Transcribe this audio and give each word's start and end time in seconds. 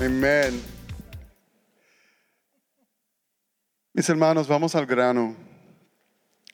Amén. 0.00 0.62
Mis 3.92 4.08
hermanos, 4.08 4.46
vamos 4.46 4.76
al 4.76 4.86
grano, 4.86 5.34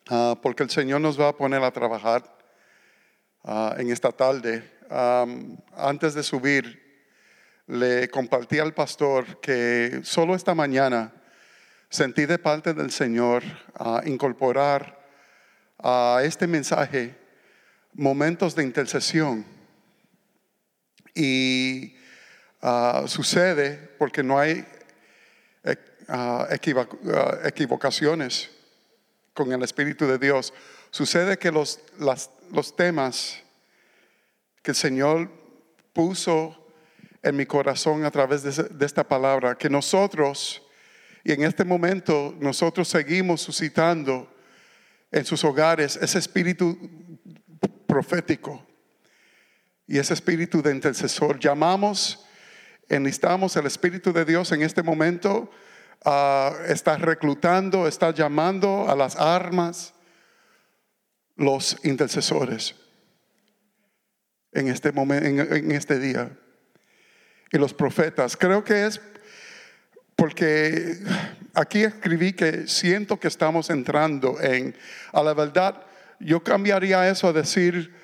ah, 0.09 0.35
porque 0.43 0.63
el 0.63 0.71
Señor 0.71 1.03
nos 1.03 1.21
va 1.21 1.29
a 1.29 1.37
poner 1.37 1.63
a 1.63 1.71
trabajar 1.71 2.25
ah, 3.43 3.75
en 3.77 3.91
esta 3.91 4.13
tarde. 4.13 4.73
antes 5.77 6.15
de 6.15 6.23
subir, 6.23 7.11
le 7.67 8.09
compartí 8.09 8.59
al 8.59 8.73
pastor 8.73 9.41
que 9.41 10.01
solo 10.05 10.35
esta 10.35 10.55
mañana 10.55 11.13
sentí 11.91 12.25
de 12.25 12.39
parte 12.39 12.73
del 12.73 12.91
Señor 12.91 13.43
a 13.75 14.01
incorporar 14.07 15.07
a 15.79 16.21
este 16.23 16.47
mensaje 16.47 17.15
momentos 17.93 18.55
de 18.55 18.63
intercesión. 18.63 19.45
Y 21.15 21.95
ah, 22.65 23.05
sucede 23.07 23.77
porque 23.99 24.23
no 24.23 24.39
hay 24.39 24.67
eh, 25.65 25.77
ah, 26.09 26.49
ah, 26.49 27.39
equivocaciones 27.45 28.51
con 29.35 29.53
el 29.53 29.63
Espíritu 29.63 30.07
de 30.07 30.19
Dios. 30.19 30.53
Sucede 30.91 31.37
que 31.37 31.53
los, 31.53 31.81
los 31.99 32.75
temas 32.75 33.43
que 34.63 34.71
el 34.71 34.77
Señor 34.77 35.31
puso 35.93 36.57
en 37.23 37.37
mi 37.37 37.45
corazón 37.45 38.05
a 38.05 38.11
través 38.11 38.43
de, 38.43 38.65
de 38.65 38.87
esta 38.87 39.05
palabra, 39.05 39.57
que 39.57 39.69
nosotros, 39.69 40.63
y 41.23 41.33
en 41.33 41.43
este 41.43 41.65
momento 41.65 42.35
nosotros 42.41 42.89
seguimos 42.89 43.43
suscitando 43.43 44.31
en 45.11 45.25
sus 45.25 45.45
hogares 45.45 45.97
ese 45.97 46.19
espíritu 46.19 46.79
profético 47.87 48.65
y 49.87 49.99
ese 49.99 50.15
espíritu 50.15 50.63
de 50.63 50.73
intercesor. 50.73 51.39
Llamamos, 51.39 52.24
enlistamos 52.89 53.57
el 53.57 53.67
Espíritu 53.67 54.13
de 54.13 54.25
Dios 54.25 54.53
en 54.53 54.63
este 54.63 54.83
momento. 54.83 55.51
está 56.69 56.97
reclutando, 56.97 57.87
está 57.87 58.13
llamando 58.13 58.91
a 58.91 58.95
las 58.95 59.17
armas 59.17 59.95
los 61.37 61.77
intercesores 61.85 62.75
en 64.53 64.69
este 64.69 64.93
momento, 64.93 65.55
en, 65.55 65.73
este 65.73 65.99
día. 65.99 66.31
Y 67.53 67.59
los 67.59 67.75
profetas. 67.75 68.37
Creo 68.37 68.65
que 68.65 68.87
es 68.87 69.01
porque 70.17 70.99
aquí 71.55 71.83
escribí 71.85 72.33
que 72.33 72.67
siento 72.67 73.19
que 73.19 73.29
estamos 73.29 73.71
entrando 73.71 74.41
en, 74.41 74.77
a 75.13 75.23
la 75.23 75.35
verdad, 75.35 75.83
yo 76.21 76.43
cambiaría 76.43 77.09
eso 77.09 77.29
a 77.29 77.33
decir, 77.33 77.95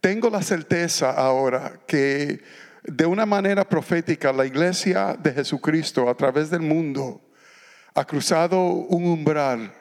tengo 0.00 0.30
la 0.30 0.42
certeza 0.42 1.10
ahora 1.10 1.80
que 1.86 2.42
de 2.82 3.06
una 3.06 3.26
manera 3.26 3.68
profética 3.68 4.32
la 4.32 4.46
iglesia 4.46 5.16
de 5.18 5.32
Jesucristo 5.32 6.08
a 6.08 6.16
través 6.16 6.50
del 6.50 6.60
mundo 6.60 7.20
ha 7.94 8.04
cruzado 8.04 8.60
un 8.60 9.04
umbral 9.06 9.72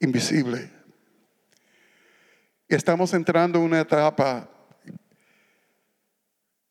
invisible. 0.00 0.70
Estamos 2.68 3.14
entrando 3.14 3.58
en 3.58 3.66
una 3.66 3.80
etapa 3.80 4.48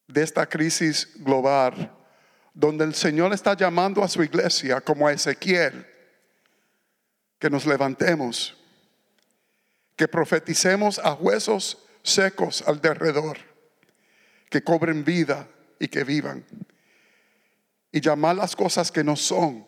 de 0.07 0.23
esta 0.23 0.47
crisis 0.47 1.09
global 1.19 1.91
donde 2.53 2.83
el 2.83 2.93
Señor 2.93 3.33
está 3.33 3.55
llamando 3.55 4.03
a 4.03 4.07
su 4.07 4.23
iglesia 4.23 4.81
como 4.81 5.07
a 5.07 5.13
Ezequiel, 5.13 5.87
que 7.39 7.49
nos 7.49 7.65
levantemos, 7.65 8.57
que 9.95 10.07
profeticemos 10.07 10.99
a 10.99 11.13
huesos 11.13 11.85
secos 12.03 12.63
al 12.67 12.81
derredor, 12.81 13.37
que 14.51 14.63
cobren 14.63 15.03
vida 15.03 15.47
y 15.79 15.87
que 15.87 16.03
vivan, 16.03 16.45
y 17.91 17.99
llamar 17.99 18.35
las 18.35 18.55
cosas 18.55 18.91
que 18.91 19.03
no 19.03 19.15
son, 19.15 19.65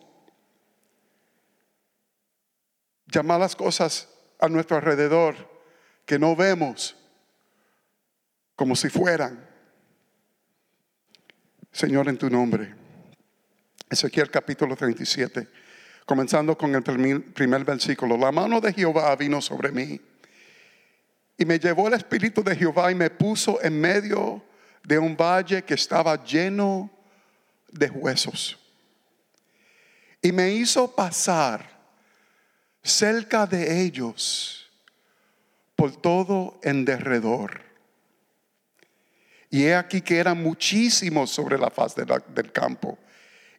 llamar 3.06 3.40
las 3.40 3.56
cosas 3.56 4.08
a 4.38 4.48
nuestro 4.48 4.76
alrededor 4.76 5.34
que 6.06 6.20
no 6.20 6.36
vemos 6.36 6.94
como 8.54 8.76
si 8.76 8.88
fueran 8.88 9.54
Señor, 11.74 12.08
en 12.08 12.16
tu 12.16 12.30
nombre. 12.30 12.72
Ezequiel 13.90 14.30
capítulo 14.30 14.76
37, 14.76 15.48
comenzando 16.06 16.56
con 16.56 16.72
el 16.72 16.84
primer 16.84 17.64
versículo. 17.64 18.16
La 18.16 18.30
mano 18.30 18.60
de 18.60 18.72
Jehová 18.72 19.16
vino 19.16 19.42
sobre 19.42 19.72
mí 19.72 20.00
y 21.36 21.44
me 21.44 21.58
llevó 21.58 21.88
el 21.88 21.94
espíritu 21.94 22.44
de 22.44 22.54
Jehová 22.54 22.92
y 22.92 22.94
me 22.94 23.10
puso 23.10 23.60
en 23.60 23.80
medio 23.80 24.44
de 24.84 24.98
un 24.98 25.16
valle 25.16 25.64
que 25.64 25.74
estaba 25.74 26.22
lleno 26.24 26.90
de 27.72 27.90
huesos. 27.90 28.58
Y 30.22 30.32
me 30.32 30.50
hizo 30.52 30.94
pasar 30.94 31.68
cerca 32.82 33.46
de 33.46 33.82
ellos 33.82 34.70
por 35.74 35.96
todo 35.96 36.60
en 36.62 36.84
derredor 36.84 37.64
y 39.54 39.66
he 39.66 39.76
aquí 39.76 40.00
que 40.00 40.18
eran 40.18 40.42
muchísimos 40.42 41.30
sobre 41.30 41.56
la 41.56 41.70
faz 41.70 41.94
del 41.94 42.50
campo. 42.50 42.98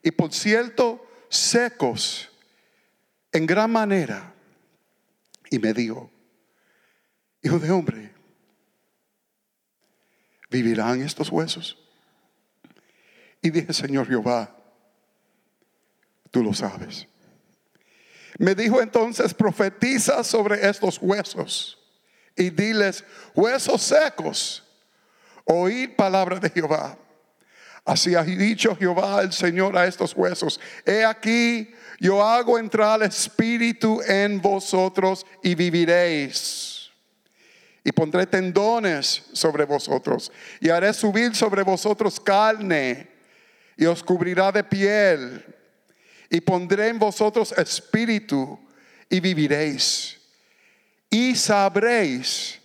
Y 0.02 0.10
por 0.10 0.30
cierto, 0.30 1.06
secos 1.30 2.28
en 3.32 3.46
gran 3.46 3.70
manera. 3.70 4.34
Y 5.48 5.58
me 5.58 5.72
dijo, 5.72 6.10
hijo 7.40 7.58
de 7.58 7.70
hombre, 7.70 8.12
¿vivirán 10.50 11.02
estos 11.02 11.30
huesos? 11.30 11.78
Y 13.42 13.50
dije, 13.50 13.72
Señor 13.72 14.08
Jehová, 14.08 14.54
tú 16.30 16.42
lo 16.42 16.52
sabes. 16.52 17.06
Me 18.38 18.54
dijo 18.54 18.80
entonces, 18.80 19.32
profetiza 19.32 20.22
sobre 20.24 20.68
estos 20.68 20.98
huesos 21.00 21.78
y 22.36 22.50
diles, 22.50 23.04
huesos 23.34 23.82
secos 23.82 24.62
oíd 25.46 25.94
palabra 25.96 26.38
de 26.38 26.50
Jehová. 26.50 26.98
Así 27.84 28.16
ha 28.16 28.22
dicho 28.24 28.76
Jehová 28.76 29.22
el 29.22 29.32
Señor 29.32 29.78
a 29.78 29.86
estos 29.86 30.12
huesos. 30.14 30.60
He 30.84 31.04
aquí, 31.04 31.72
yo 32.00 32.22
hago 32.22 32.58
entrar 32.58 33.00
el 33.00 33.08
espíritu 33.08 34.02
en 34.02 34.40
vosotros 34.40 35.24
y 35.42 35.54
viviréis. 35.54 36.75
Y 37.86 37.92
pondré 37.92 38.26
tendones 38.26 39.22
sobre 39.32 39.64
vosotros 39.64 40.32
y 40.58 40.70
haré 40.70 40.92
subir 40.92 41.36
sobre 41.36 41.62
vosotros 41.62 42.18
carne 42.18 43.08
y 43.76 43.86
os 43.86 44.02
cubrirá 44.02 44.50
de 44.50 44.64
piel. 44.64 45.54
Y 46.28 46.40
pondré 46.40 46.88
en 46.88 46.98
vosotros 46.98 47.52
espíritu 47.52 48.58
y 49.08 49.20
viviréis. 49.20 50.20
Y 51.08 51.36
sabréis 51.36 52.60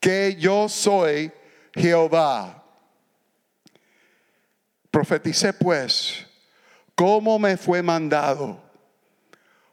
que 0.00 0.36
yo 0.36 0.70
soy 0.70 1.30
Jehová. 1.74 2.64
Profeticé 4.90 5.52
pues 5.52 6.26
cómo 6.94 7.38
me 7.38 7.58
fue 7.58 7.82
mandado. 7.82 8.58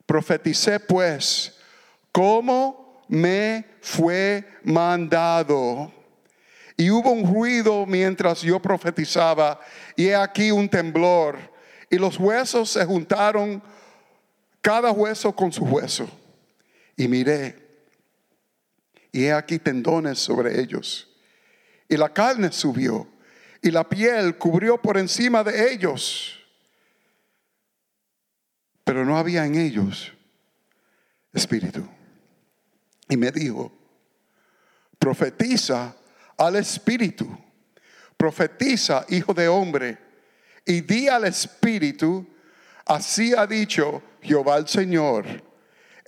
Profeticé 0.05 0.77
pues 0.77 1.57
cómo 2.11 2.78
me 3.09 3.65
fue 3.81 4.47
mandado. 4.63 5.91
Y 6.77 6.89
hubo 6.89 7.11
un 7.11 7.27
ruido 7.27 7.85
mientras 7.85 8.41
yo 8.41 8.61
profetizaba, 8.61 9.59
y 9.97 10.07
he 10.07 10.15
aquí 10.15 10.51
un 10.51 10.69
temblor, 10.69 11.37
y 11.89 11.97
los 11.97 12.17
huesos 12.17 12.69
se 12.69 12.85
juntaron, 12.85 13.61
cada 14.61 14.91
hueso 14.91 15.35
con 15.35 15.51
su 15.51 15.65
hueso. 15.65 16.09
Y 16.95 17.09
miré, 17.09 17.67
y 19.11 19.25
he 19.25 19.33
aquí 19.33 19.59
tendones 19.59 20.19
sobre 20.19 20.61
ellos 20.61 21.09
y 21.89 21.97
la 21.97 22.13
carne 22.13 22.51
subió 22.51 23.07
y 23.61 23.71
la 23.71 23.89
piel 23.89 24.37
cubrió 24.37 24.79
por 24.79 24.97
encima 24.97 25.43
de 25.43 25.73
ellos. 25.73 26.39
Pero 28.85 29.03
no 29.03 29.17
había 29.17 29.45
en 29.45 29.55
ellos 29.55 30.13
espíritu. 31.33 31.85
Y 33.09 33.17
me 33.17 33.31
dijo, 33.31 33.71
profetiza 34.97 35.95
al 36.37 36.55
espíritu, 36.55 37.27
profetiza, 38.15 39.05
hijo 39.09 39.33
de 39.33 39.47
hombre, 39.47 39.97
y 40.65 40.81
di 40.81 41.09
al 41.09 41.25
espíritu, 41.25 42.25
así 42.85 43.33
ha 43.33 43.45
dicho 43.45 44.01
Jehová 44.21 44.57
el 44.57 44.67
Señor 44.67 45.49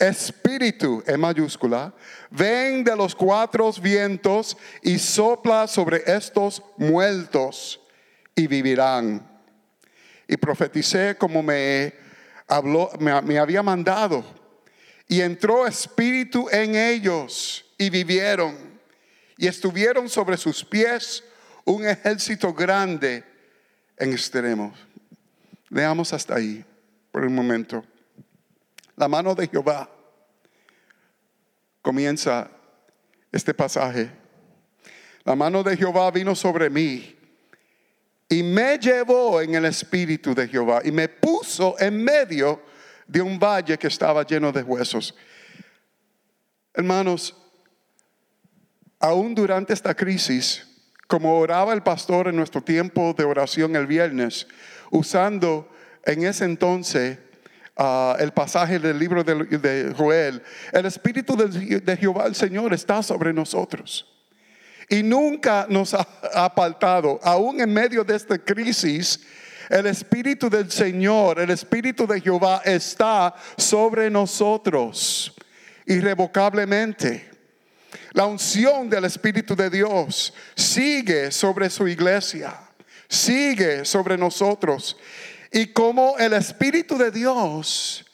espíritu 0.02 1.04
en 1.06 1.20
mayúscula, 1.20 1.94
ven 2.32 2.84
de 2.84 2.96
los 2.96 3.14
cuatro 3.14 3.72
vientos 3.74 4.58
y 4.82 4.98
sopla 4.98 5.68
sobre 5.68 6.04
estos 6.06 6.64
muertos 6.78 7.80
y 8.36 8.48
vivirán. 8.48 9.28
Y 10.28 10.38
profeticé 10.38 11.16
como 11.18 11.44
me 11.44 11.94
habló, 12.48 12.90
me, 13.00 13.22
me 13.22 13.38
había 13.38 13.62
mandado. 13.62 14.41
Y 15.08 15.22
entró 15.22 15.68
espíritu 15.68 16.48
en 16.52 16.76
ellos 16.76 17.66
y 17.78 17.90
vivieron. 17.90 18.56
Y 19.38 19.48
estuvieron 19.48 20.08
sobre 20.10 20.38
sus 20.38 20.64
pies 20.64 21.24
un 21.66 21.86
ejército 21.86 22.54
grande 22.54 23.24
en 23.98 24.14
extremos. 24.14 24.78
Leamos 25.70 26.14
hasta 26.14 26.36
ahí 26.36 26.64
por 27.12 27.26
un 27.26 27.36
momento. 27.36 27.84
La 28.96 29.08
mano 29.08 29.34
de 29.36 29.48
Jehová 29.48 29.90
comienza 31.82 32.50
este 33.32 33.54
pasaje. 33.54 34.12
La 35.24 35.36
mano 35.36 35.64
de 35.64 35.78
Jehová 35.78 36.12
vino 36.12 36.36
sobre 36.36 36.70
mí 36.70 37.16
y 38.30 38.44
me 38.44 38.78
llevó 38.78 39.42
en 39.42 39.56
el 39.56 39.66
espíritu 39.66 40.34
de 40.34 40.48
Jehová 40.48 40.82
y 40.84 40.92
me 40.92 41.10
puso 41.10 41.76
en 41.80 42.04
medio 42.04 42.62
de 43.12 43.22
un 43.22 43.38
valle 43.38 43.78
que 43.78 43.88
estaba 43.88 44.26
lleno 44.26 44.54
de 44.54 44.64
huesos. 44.64 45.14
Hermanos, 46.74 47.36
aún 49.02 49.36
durante 49.36 49.74
esta 49.74 49.94
crisis, 49.94 50.66
como 51.08 51.38
oraba 51.38 51.74
el 51.74 51.84
pastor 51.84 52.30
en 52.30 52.38
nuestro 52.38 52.62
tiempo 52.62 53.14
de 53.14 53.26
oración 53.26 53.76
el 53.76 53.86
viernes, 53.86 54.48
usando 54.92 55.70
en 56.06 56.24
ese 56.24 56.46
entonces 56.46 57.20
ah, 57.76 58.16
el 58.18 58.32
pasaje 58.32 58.80
del 58.80 58.98
libro 58.98 59.26
de, 59.26 59.94
Joel, 59.94 60.42
el 60.72 60.86
Espíritu 60.86 61.36
de, 61.36 61.82
de, 61.82 61.98
Jehová 61.98 62.28
el 62.28 62.36
Señor 62.36 62.74
está 62.74 63.04
sobre 63.04 63.34
nosotros. 63.34 64.08
Y 64.88 65.04
nunca 65.04 65.66
nos 65.70 65.94
ha 65.94 66.08
apartado, 66.34 67.20
aún 67.24 67.60
en 67.60 67.74
medio 67.74 68.06
de 68.06 68.16
esta 68.16 68.38
crisis, 68.38 69.20
el 69.72 69.86
Espíritu 69.88 70.50
del 70.50 70.70
Señor, 70.70 71.40
el 71.40 71.50
Espíritu 71.50 72.06
de 72.06 72.20
Jehová 72.20 72.62
está 72.66 73.34
sobre 73.58 74.10
nosotros 74.10 75.34
irrevocablemente. 75.86 77.30
La 78.12 78.26
unción 78.26 78.90
del 78.90 79.06
Espíritu 79.06 79.56
de 79.56 79.70
Dios 79.70 80.34
sigue 80.56 81.32
sobre 81.32 81.70
su 81.70 81.88
iglesia, 81.88 82.54
sigue 83.08 83.86
sobre 83.86 84.18
nosotros. 84.18 84.98
Y 85.54 85.68
como 85.68 86.18
el 86.18 86.34
Espíritu 86.34 86.98
de 86.98 87.10
Dios 87.10 88.06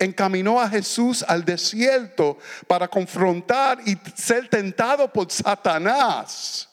encaminó 0.00 0.60
a 0.60 0.68
Jesús 0.68 1.24
al 1.26 1.44
desierto 1.44 2.38
para 2.66 2.88
confrontar 2.88 3.78
y 3.86 3.96
ser 4.16 4.48
tentado 4.48 5.12
por 5.12 5.30
Satanás. 5.30 6.68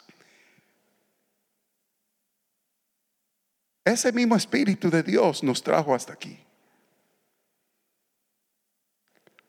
Ese 3.85 4.11
mismo 4.11 4.35
Espíritu 4.35 4.89
de 4.89 5.03
Dios 5.03 5.43
nos 5.43 5.61
trajo 5.61 5.93
hasta 5.93 6.13
aquí. 6.13 6.39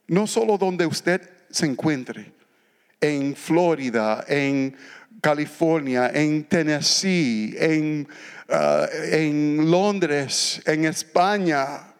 No 0.07 0.27
solo 0.27 0.59
donde 0.59 0.87
usted 0.87 1.31
se 1.51 1.67
encuentre, 1.67 2.33
en 3.01 3.37
Florida, 3.37 4.25
en 4.27 4.77
California, 5.21 6.11
en 6.13 6.45
Tennessee, 6.45 7.55
en, 7.59 8.09
uh, 8.49 8.87
en 9.13 9.71
Londres, 9.71 10.61
en 10.65 10.85
España, 10.87 11.95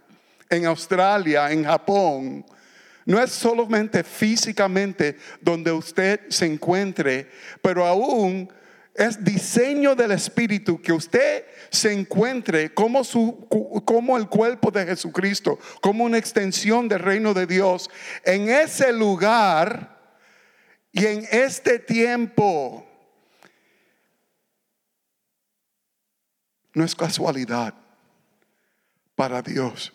en 0.49 0.67
Australia, 0.67 1.51
en 1.51 1.65
Japón. 1.65 2.45
No 3.07 3.23
es 3.23 3.33
solamente 3.33 4.03
físicamente 4.03 5.19
donde 5.41 5.73
usted 5.73 6.21
se 6.29 6.47
encuentre, 6.47 7.29
pero 7.61 7.87
aún 7.87 8.51
es 8.95 9.25
diseño 9.25 9.97
del 9.97 10.13
Espíritu 10.13 10.81
que 10.81 10.93
usted 10.93 11.45
se 11.71 11.93
encuentre 11.93 12.73
como, 12.73 13.03
su, 13.03 13.49
como 13.85 14.17
el 14.17 14.29
cuerpo 14.29 14.71
de 14.71 14.87
Jesucristo, 14.87 15.59
como 15.83 16.05
una 16.05 16.17
extensión 16.17 16.89
del 16.89 17.01
reino 17.01 17.35
de 17.35 17.47
Dios 17.47 17.91
en 18.25 18.49
ese 18.49 18.93
lugar 18.93 19.99
y 20.93 21.07
en 21.07 21.27
este 21.33 21.81
tiempo. 21.81 22.87
No 26.73 26.85
es 26.85 26.95
casualidad 26.95 27.75
para 29.17 29.43
Dios 29.43 29.93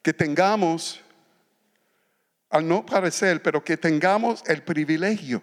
que 0.00 0.12
tengamos, 0.14 1.00
al 2.50 2.66
no 2.66 2.86
parecer, 2.86 3.42
pero 3.42 3.62
que 3.62 3.76
tengamos 3.76 4.42
el 4.46 4.62
privilegio 4.62 5.42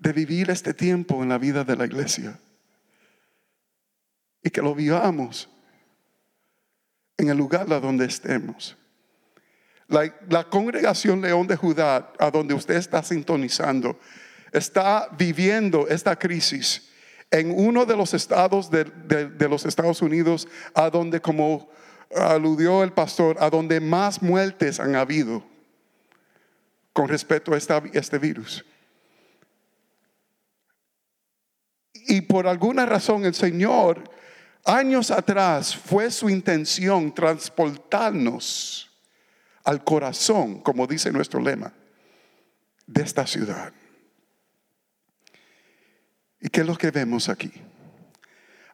de 0.00 0.12
vivir 0.12 0.50
este 0.50 0.74
tiempo 0.74 1.22
en 1.22 1.28
la 1.28 1.38
vida 1.38 1.64
de 1.64 1.76
la 1.76 1.86
iglesia 1.86 2.38
y 4.42 4.50
que 4.50 4.62
lo 4.62 4.74
vivamos 4.74 5.48
en 7.16 7.28
el 7.28 7.36
lugar 7.36 7.66
donde 7.66 8.06
estemos. 8.06 8.76
La, 9.88 10.44
congregación 10.48 11.20
León 11.20 11.46
de 11.46 11.56
Judá, 11.56 12.12
a 12.18 12.30
donde 12.30 12.54
usted 12.54 12.76
está 12.76 13.02
sintonizando, 13.02 13.98
está 14.52 15.08
viviendo 15.18 15.88
esta 15.88 16.16
crisis 16.16 16.88
en 17.30 17.50
uno 17.50 17.84
de 17.84 17.96
los 17.96 18.14
estados 18.14 18.70
de, 18.70 18.84
los 19.48 19.66
Estados 19.66 20.02
Unidos, 20.02 20.46
a 20.74 20.90
donde, 20.90 21.20
como 21.20 21.70
aludió 22.14 22.82
el 22.82 22.92
pastor, 22.92 23.36
a 23.40 23.50
donde 23.50 23.80
más 23.80 24.22
muertes 24.22 24.78
han 24.78 24.94
habido 24.94 25.42
con 26.92 27.08
respecto 27.08 27.52
a 27.52 27.56
este 27.56 28.18
virus. 28.18 28.64
Y 32.08 32.22
por 32.22 32.46
alguna 32.46 32.86
razón 32.86 33.26
el 33.26 33.34
Señor, 33.34 34.02
años 34.64 35.10
atrás, 35.10 35.76
fue 35.76 36.10
su 36.10 36.30
intención 36.30 37.14
transportarnos 37.14 38.90
al 39.62 39.84
corazón, 39.84 40.62
como 40.62 40.86
dice 40.86 41.12
nuestro 41.12 41.38
lema, 41.38 41.70
de 42.86 43.02
esta 43.02 43.26
ciudad. 43.26 43.74
¿Y 46.40 46.48
qué 46.48 46.62
es 46.62 46.66
lo 46.66 46.78
que 46.78 46.90
vemos 46.90 47.28
aquí? 47.28 47.52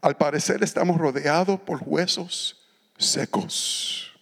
Al 0.01 0.17
parecer 0.17 0.63
estamos 0.63 0.97
rodeados 0.97 1.59
por 1.59 1.81
huesos 1.85 2.65
secos. 2.97 4.13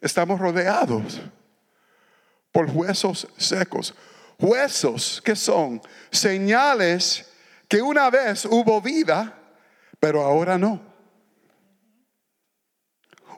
Estamos 0.00 0.38
rodeados 0.38 1.20
por 2.52 2.70
huesos 2.70 3.26
secos. 3.36 3.94
Huesos 4.38 5.20
que 5.24 5.34
son 5.34 5.82
señales 6.12 7.31
que 7.72 7.80
una 7.80 8.10
vez 8.10 8.44
hubo 8.44 8.82
vida, 8.82 9.32
pero 9.98 10.20
ahora 10.20 10.58
no. 10.58 10.78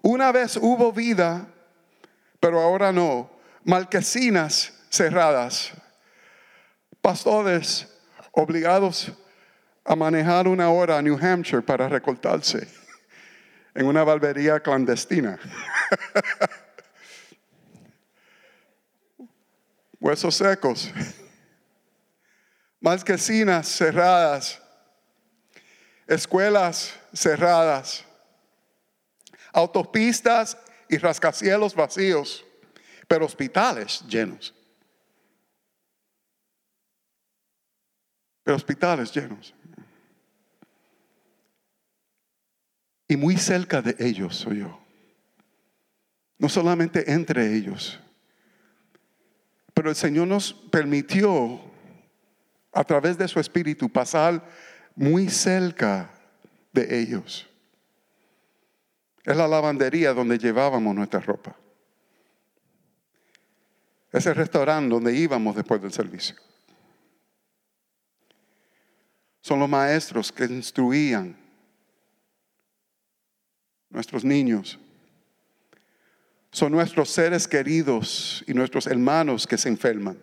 Una 0.03 0.33
vez 0.33 0.57
hubo 0.57 0.93
vida, 0.93 1.47
pero 2.41 2.61
ahora 2.61 2.91
no. 2.91 3.31
Marquesinas 3.63 4.73
cerradas. 4.91 5.71
Pastores 7.01 7.87
obligados 8.33 9.13
a 9.85 9.95
manejar 9.95 10.49
una 10.49 10.69
hora 10.69 10.99
a 10.99 11.03
New 11.03 11.17
Hampshire 11.17 11.63
para 11.63 11.89
recortarse 11.89 12.67
en 13.73 13.87
una 13.87 14.03
barbería 14.03 14.59
clandestina. 14.59 15.39
Huesos 20.01 20.35
secos. 20.35 20.91
Marquesinas 22.85 23.67
cerradas. 23.67 24.61
Escuelas 26.07 26.95
cerradas. 27.15 28.05
Autopistas 29.55 30.59
y 30.91 30.99
rascacielos 30.99 31.75
vacíos, 31.75 32.45
pero 33.09 33.25
hospitales 33.25 34.05
llenos. 34.07 34.55
Pero 38.43 38.55
hospitales 38.55 39.11
llenos. 39.15 39.55
Y 43.09 43.17
muy 43.17 43.39
cerca 43.39 43.81
de 43.81 43.97
ellos 43.99 44.37
soy 44.37 44.59
yo. 44.59 44.79
No 46.37 46.51
solamente 46.51 47.11
entre 47.11 47.57
ellos. 47.57 47.99
Pero 49.73 49.89
el 49.89 49.97
Señor 49.97 50.29
nos 50.29 50.53
permitió 50.53 51.73
a 52.75 52.85
través 52.85 53.17
de 53.17 53.29
su 53.29 53.39
espíritu 53.39 53.89
pasar 53.89 54.43
muy 54.97 55.29
cerca 55.29 56.11
de 56.73 57.01
ellos. 57.01 57.47
Es 59.25 59.37
la 59.37 59.49
lavandería 59.49 60.13
donde 60.13 60.39
llevábamos 60.39 60.95
nuestra 60.95 61.21
ropa. 61.21 61.57
Es 64.13 64.27
el 64.27 64.35
restaurante 64.35 64.93
donde 64.93 65.15
íbamos 65.15 65.57
después 65.57 65.81
del 65.81 65.93
servicio. 65.93 66.37
Son 69.41 69.59
los 69.59 69.69
maestros 69.69 70.33
que 70.33 70.45
instruían 70.45 71.37
nuestros 73.91 74.25
niños. 74.25 74.79
Son 76.51 76.73
nuestros 76.73 77.11
seres 77.11 77.47
queridos 77.49 78.45
y 78.47 78.55
nuestros 78.55 78.87
hermanos 78.87 79.47
que 79.47 79.59
se 79.59 79.69
enferman, 79.69 80.19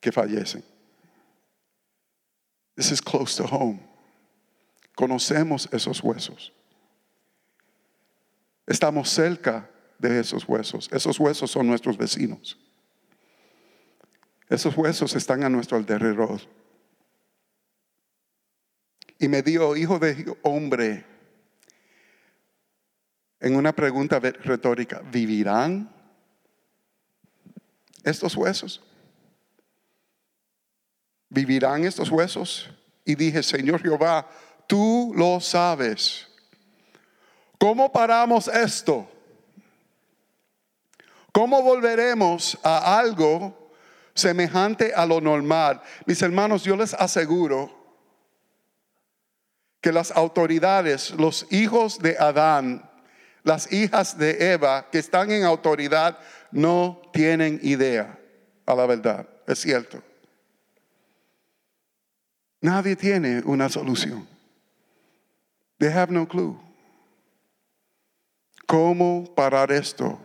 que 0.00 0.12
fallecen. 0.12 0.73
This 2.76 2.90
is 2.90 3.00
close 3.00 3.36
to 3.36 3.46
home. 3.46 3.80
Conocemos 4.96 5.68
esos 5.72 6.02
huesos. 6.02 6.52
Estamos 8.66 9.10
cerca 9.10 9.68
de 9.98 10.20
esos 10.20 10.48
huesos. 10.48 10.88
Esos 10.92 11.18
huesos 11.18 11.50
son 11.50 11.66
nuestros 11.66 11.96
vecinos. 11.96 12.56
Esos 14.48 14.76
huesos 14.76 15.14
están 15.14 15.42
a 15.44 15.48
nuestro 15.48 15.76
alrededor. 15.76 16.40
y 19.18 19.28
me 19.28 19.42
dio, 19.42 19.76
hijo 19.76 19.98
de 19.98 20.36
hombre, 20.42 21.04
en 23.40 23.56
una 23.56 23.72
pregunta 23.72 24.20
retórica, 24.20 25.00
¿vivirán 25.10 25.90
estos 28.02 28.36
huesos? 28.36 28.82
¿Vivirán 31.34 31.84
estos 31.84 32.10
huesos? 32.10 32.70
Y 33.04 33.16
dije, 33.16 33.42
Señor 33.42 33.82
Jehová, 33.82 34.30
tú 34.68 35.12
lo 35.16 35.40
sabes. 35.40 36.28
¿Cómo 37.58 37.90
paramos 37.90 38.46
esto? 38.46 39.08
¿Cómo 41.32 41.60
volveremos 41.60 42.56
a 42.62 43.00
algo 43.00 43.72
semejante 44.14 44.94
a 44.94 45.04
lo 45.04 45.20
normal? 45.20 45.82
Mis 46.06 46.22
hermanos, 46.22 46.62
yo 46.62 46.76
les 46.76 46.94
aseguro 46.94 47.68
que 49.80 49.90
las 49.90 50.12
autoridades, 50.12 51.10
los 51.10 51.48
hijos 51.50 51.98
de 51.98 52.16
Adán, 52.16 52.88
las 53.42 53.72
hijas 53.72 54.16
de 54.16 54.52
Eva 54.52 54.88
que 54.88 55.00
están 55.00 55.32
en 55.32 55.42
autoridad, 55.42 56.16
no 56.52 57.02
tienen 57.12 57.58
idea, 57.64 58.20
a 58.66 58.74
la 58.76 58.86
verdad, 58.86 59.28
es 59.48 59.58
cierto. 59.58 60.00
Nadie 62.64 62.96
tiene 62.96 63.42
una 63.44 63.68
solución. 63.68 64.26
They 65.76 65.90
have 65.92 66.10
no 66.10 66.26
clue. 66.26 66.58
¿Cómo 68.66 69.34
parar 69.34 69.70
esto? 69.70 70.18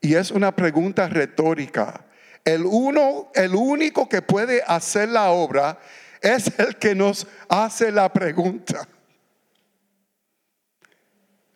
Y 0.00 0.14
es 0.14 0.30
una 0.30 0.56
pregunta 0.56 1.06
retórica. 1.06 2.06
El 2.42 2.64
uno, 2.64 3.30
el 3.34 3.54
único 3.54 4.08
que 4.08 4.22
puede 4.22 4.62
hacer 4.66 5.10
la 5.10 5.32
obra 5.32 5.78
es 6.22 6.58
el 6.58 6.76
que 6.76 6.94
nos 6.94 7.26
hace 7.50 7.92
la 7.92 8.10
pregunta. 8.10 8.88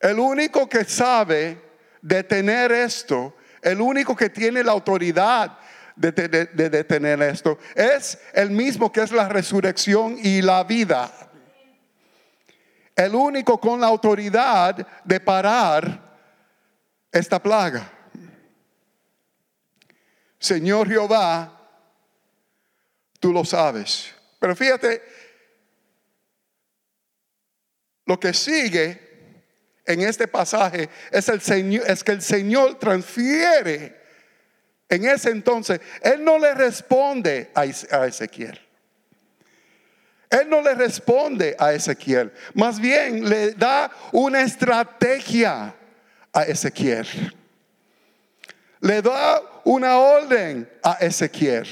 El 0.00 0.18
único 0.18 0.68
que 0.68 0.84
sabe 0.84 1.58
detener 2.02 2.72
esto, 2.72 3.34
el 3.62 3.80
único 3.80 4.14
que 4.14 4.28
tiene 4.28 4.62
la 4.62 4.72
autoridad 4.72 5.58
de, 5.98 6.68
detener 6.70 7.20
esto, 7.22 7.58
es 7.74 8.18
el 8.32 8.50
mismo 8.50 8.92
que 8.92 9.02
es 9.02 9.10
la 9.10 9.28
resurrección 9.28 10.16
y 10.22 10.40
la 10.42 10.64
vida. 10.64 11.12
El 12.94 13.14
único 13.14 13.60
con 13.60 13.80
la 13.80 13.88
autoridad 13.88 14.86
de 15.04 15.20
parar 15.20 16.00
esta 17.10 17.42
plaga. 17.42 17.92
Señor 20.38 20.88
Jehová, 20.88 21.52
tú 23.18 23.32
lo 23.32 23.44
sabes. 23.44 24.14
Pero 24.38 24.54
fíjate, 24.54 25.02
lo 28.06 28.18
que 28.20 28.32
sigue 28.32 29.08
en 29.84 30.00
este 30.02 30.28
pasaje 30.28 30.88
es, 31.10 31.28
el 31.28 31.40
Señor, 31.40 31.82
es 31.88 32.04
que 32.04 32.12
el 32.12 32.22
Señor 32.22 32.78
transfiere 32.78 33.97
en 34.88 35.04
ese 35.04 35.30
entonces, 35.30 35.80
Él 36.02 36.24
no 36.24 36.38
le 36.38 36.54
responde 36.54 37.50
a 37.54 37.64
Ezequiel. 37.64 38.58
Él 40.30 40.48
no 40.48 40.60
le 40.60 40.74
responde 40.74 41.56
a 41.58 41.72
Ezequiel, 41.72 42.32
más 42.52 42.78
bien 42.78 43.28
le 43.28 43.52
da 43.52 43.90
una 44.12 44.42
estrategia 44.42 45.74
a 46.32 46.42
Ezequiel. 46.42 47.06
Le 48.80 49.00
da 49.00 49.42
una 49.64 49.98
orden 49.98 50.68
a 50.82 50.98
Ezequiel. 51.00 51.66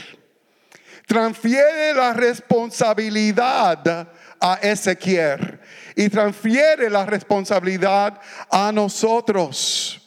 Transfiere 1.06 1.94
la 1.94 2.14
responsabilidad 2.14 4.08
a 4.40 4.54
Ezequiel 4.62 5.61
y 5.94 6.08
transfiere 6.08 6.90
la 6.90 7.04
responsabilidad 7.04 8.20
a 8.50 8.73
nosotros. 8.73 10.00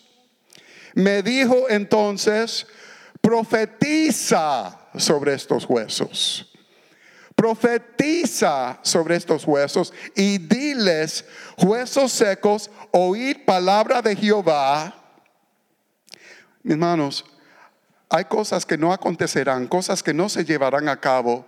Me 0.96 1.22
dijo 1.22 1.70
entonces, 1.70 2.66
profetiza 3.22 4.78
sobre 4.98 5.34
estos 5.34 5.66
huesos. 5.66 6.46
Profetiza 7.36 8.80
sobre 8.82 9.16
estos 9.16 9.46
huesos 9.46 9.94
y 10.16 10.38
diles, 10.40 11.24
huesos 11.58 12.12
secos, 12.12 12.70
oíd 12.92 13.46
palabra 13.46 14.02
de 14.02 14.16
Jehová. 14.16 14.94
Mis 16.64 16.74
hermanos, 16.74 17.24
hay 18.10 18.26
cosas 18.26 18.66
que 18.66 18.78
no 18.78 18.92
acontecerán, 18.92 19.68
cosas 19.68 20.04
que 20.04 20.14
no 20.14 20.28
se 20.28 20.44
llevarán 20.44 20.90
a 20.90 21.00
cabo, 21.00 21.46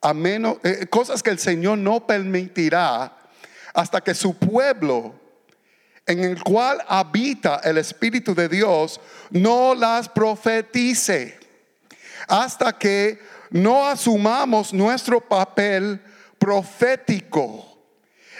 a 0.00 0.14
menos, 0.14 0.58
eh, 0.62 0.86
cosas 0.88 1.22
que 1.22 1.30
el 1.30 1.38
Señor 1.38 1.78
no 1.78 2.06
permitirá 2.06 3.16
hasta 3.74 4.00
que 4.00 4.14
su 4.14 4.34
pueblo, 4.34 5.14
en 6.06 6.22
el 6.22 6.42
cual 6.42 6.82
habita 6.86 7.60
el 7.64 7.78
Espíritu 7.78 8.34
de 8.34 8.48
Dios, 8.48 9.00
no 9.30 9.74
las 9.74 10.08
profetice. 10.08 11.38
Hasta 12.28 12.78
que 12.78 13.18
no 13.50 13.86
asumamos 13.86 14.72
nuestro 14.72 15.20
papel 15.20 16.00
profético 16.38 17.76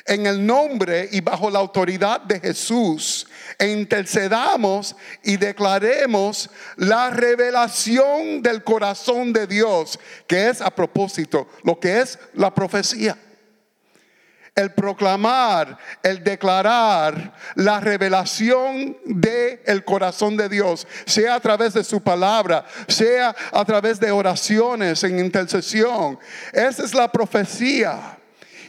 en 0.06 0.26
el 0.26 0.46
nombre 0.46 1.08
y 1.10 1.20
bajo 1.20 1.50
la 1.50 1.58
autoridad 1.58 2.20
de 2.20 2.38
Jesús 2.38 3.26
e 3.58 3.68
intercedamos 3.68 4.94
y 5.24 5.36
declaremos 5.36 6.48
la 6.76 7.10
revelación 7.10 8.40
del 8.42 8.62
corazón 8.62 9.32
de 9.32 9.48
Dios, 9.48 9.98
que 10.28 10.48
es 10.48 10.60
a 10.60 10.70
propósito 10.70 11.48
lo 11.64 11.80
que 11.80 12.00
es 12.00 12.18
la 12.34 12.54
profecía 12.54 13.18
el 14.56 14.72
proclamar, 14.72 15.76
el 16.02 16.24
declarar 16.24 17.34
la 17.56 17.78
revelación 17.78 18.96
del 19.04 19.60
el 19.66 19.84
corazón 19.84 20.38
de 20.38 20.48
Dios, 20.48 20.88
sea 21.04 21.34
a 21.34 21.40
través 21.40 21.74
de 21.74 21.84
su 21.84 22.02
palabra, 22.02 22.64
sea 22.88 23.36
a 23.52 23.64
través 23.66 24.00
de 24.00 24.10
oraciones 24.10 25.04
en 25.04 25.18
intercesión. 25.18 26.18
Esa 26.54 26.84
es 26.84 26.94
la 26.94 27.12
profecía. 27.12 28.18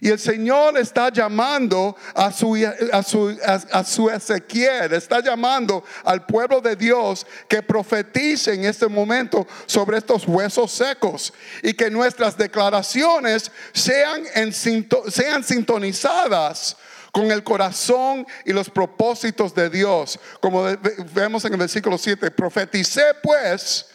Y 0.02 0.10
el 0.10 0.20
Señor 0.20 0.78
está 0.78 1.10
llamando 1.12 1.96
a 2.14 2.32
su, 2.32 2.56
a 2.92 3.04
su, 3.04 3.38
a, 3.72 3.84
su 3.84 4.10
Ezequiel, 4.10 4.94
está 4.94 5.22
llamando 5.22 5.84
al 6.04 6.26
pueblo 6.26 6.62
de 6.62 6.76
Dios 6.76 7.26
que 7.48 7.64
profetice 7.64 8.54
en 8.54 8.66
este 8.66 8.88
momento 8.88 9.48
sobre 9.66 9.98
estos 9.98 10.28
huesos 10.28 10.72
secos 10.72 11.34
y 11.64 11.74
que 11.74 11.90
nuestras 11.90 12.38
declaraciones 12.38 13.52
sean, 13.74 14.24
en, 14.36 14.54
sean 14.54 15.44
sintonizadas 15.44 16.78
con 17.12 17.32
el 17.32 17.44
corazón 17.44 18.28
y 18.46 18.54
los 18.54 18.70
propósitos 18.70 19.56
de 19.56 19.70
Dios. 19.70 20.20
Como 20.40 20.66
vemos 21.14 21.44
en 21.46 21.54
el 21.54 21.60
versículo 21.60 21.98
7, 21.98 22.30
profeticé 22.32 23.02
pues 23.24 23.88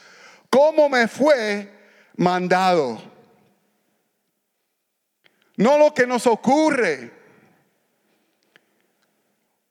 cómo 0.51 0.89
me 0.89 1.07
fue 1.07 1.71
mandado. 2.17 3.12
No 5.57 5.79
lo 5.79 5.93
que 5.93 6.07
nos 6.07 6.27
ocurre 6.27 7.13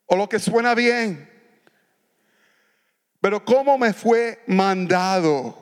o 0.06 0.16
lo 0.16 0.28
que 0.28 0.38
suena 0.38 0.74
bien, 0.74 1.28
pero 3.20 3.44
cómo 3.44 3.78
me 3.78 3.92
fue 3.92 4.42
mandado. 4.46 5.58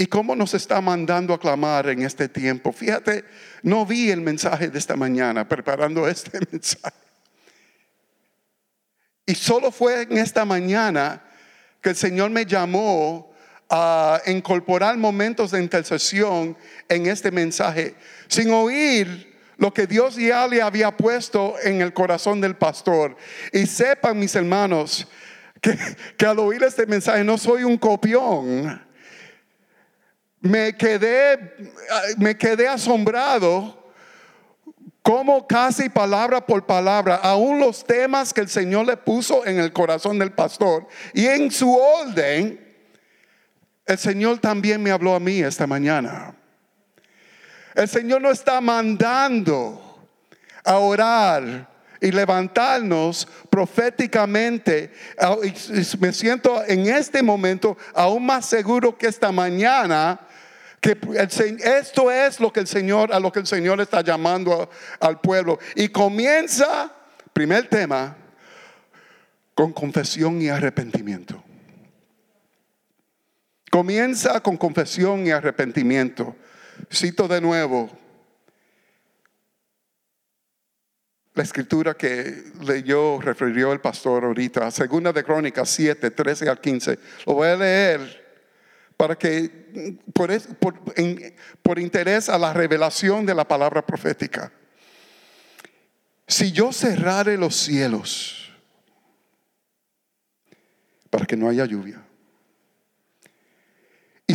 ¿Y 0.00 0.06
cómo 0.06 0.36
nos 0.36 0.54
está 0.54 0.80
mandando 0.80 1.34
a 1.34 1.40
clamar 1.40 1.88
en 1.88 2.02
este 2.02 2.28
tiempo? 2.28 2.70
Fíjate, 2.70 3.24
no 3.64 3.84
vi 3.84 4.10
el 4.10 4.20
mensaje 4.20 4.68
de 4.68 4.78
esta 4.78 4.94
mañana 4.94 5.48
preparando 5.48 6.06
este 6.08 6.38
mensaje. 6.52 6.96
Y 9.26 9.34
solo 9.34 9.72
fue 9.72 10.02
en 10.02 10.18
esta 10.18 10.44
mañana 10.44 11.22
que 11.82 11.90
el 11.90 11.96
Señor 11.96 12.30
me 12.30 12.46
llamó 12.46 13.27
a 13.70 14.20
incorporar 14.26 14.96
momentos 14.96 15.50
de 15.50 15.62
intercesión 15.62 16.56
en 16.88 17.06
este 17.06 17.30
mensaje, 17.30 17.94
sin 18.28 18.50
oír 18.50 19.36
lo 19.58 19.74
que 19.74 19.86
Dios 19.86 20.16
ya 20.16 20.46
le 20.46 20.62
había 20.62 20.96
puesto 20.96 21.56
en 21.62 21.82
el 21.82 21.92
corazón 21.92 22.40
del 22.40 22.56
pastor. 22.56 23.16
Y 23.52 23.66
sepan, 23.66 24.18
mis 24.18 24.34
hermanos, 24.34 25.06
que, 25.60 26.26
al 26.26 26.38
oír 26.38 26.62
este 26.62 26.86
mensaje 26.86 27.24
no 27.24 27.36
soy 27.36 27.64
un 27.64 27.76
copión. 27.76 28.80
Me 30.40 30.76
quedé, 30.76 31.56
me 32.16 32.38
quedé 32.38 32.68
asombrado 32.68 33.76
como 35.02 35.46
casi 35.46 35.88
palabra 35.88 36.44
por 36.44 36.66
palabra, 36.66 37.16
aún 37.16 37.58
los 37.58 37.84
temas 37.84 38.32
que 38.32 38.42
el 38.42 38.48
Señor 38.48 38.86
le 38.86 38.96
puso 38.96 39.46
en 39.46 39.58
el 39.58 39.72
corazón 39.72 40.18
del 40.18 40.32
pastor 40.32 40.86
y 41.14 41.26
en 41.26 41.50
su 41.50 41.74
orden, 41.74 42.67
el 43.88 43.96
Señor 43.98 44.38
también 44.38 44.82
me 44.82 44.90
habló 44.90 45.14
a 45.14 45.20
mí 45.20 45.40
esta 45.40 45.66
mañana. 45.66 46.34
El 47.74 47.88
Señor 47.88 48.20
no 48.20 48.30
está 48.30 48.60
mandando 48.60 50.06
a 50.62 50.76
orar 50.76 51.66
y 51.98 52.10
levantarnos 52.10 53.26
proféticamente. 53.48 54.92
Me 55.98 56.12
siento 56.12 56.62
en 56.66 56.86
este 56.86 57.22
momento 57.22 57.78
aún 57.94 58.26
más 58.26 58.44
seguro 58.44 58.96
que 58.96 59.06
esta 59.08 59.32
mañana 59.32 60.20
Que 60.80 60.96
esto 61.80 62.10
es 62.10 62.38
lo 62.38 62.52
que 62.52 62.60
el 62.60 62.68
Señor, 62.68 63.12
a 63.12 63.18
lo 63.18 63.32
que 63.32 63.40
el 63.40 63.46
Señor 63.46 63.80
está 63.80 64.02
llamando 64.02 64.70
al 65.00 65.18
pueblo. 65.20 65.58
Y 65.74 65.88
comienza, 65.88 66.92
primer 67.32 67.68
tema, 67.68 68.16
con 69.54 69.72
confesión 69.72 70.40
y 70.40 70.50
arrepentimiento. 70.50 71.42
Comienza 73.70 74.40
con 74.40 74.56
confesión 74.56 75.26
y 75.26 75.30
arrepentimiento. 75.30 76.34
Cito 76.90 77.28
de 77.28 77.40
nuevo 77.40 77.90
la 81.38 81.44
escritura 81.44 81.94
que 81.94 82.42
leyó, 82.66 83.20
refirió 83.20 83.72
el 83.72 83.80
pastor 83.80 84.24
ahorita, 84.24 84.72
segunda 84.72 85.12
de 85.12 85.22
Crónicas 85.22 85.70
7, 85.70 86.10
13 86.10 86.48
al 86.48 86.60
15. 86.60 86.98
Lo 87.26 87.34
voy 87.34 87.48
a 87.48 87.56
leer 87.56 88.26
para 88.96 89.14
que, 89.14 89.98
por, 90.12 90.30
por 91.62 91.78
interés 91.78 92.28
a 92.28 92.38
la 92.38 92.52
revelación 92.52 93.24
de 93.24 93.36
la 93.36 93.46
palabra 93.46 93.86
profética. 93.86 94.50
Si 96.26 96.50
yo 96.50 96.72
cerrare 96.72 97.38
los 97.38 97.54
cielos 97.54 98.52
para 101.10 101.24
que 101.24 101.36
no 101.36 101.48
haya 101.48 101.64
lluvia, 101.66 102.02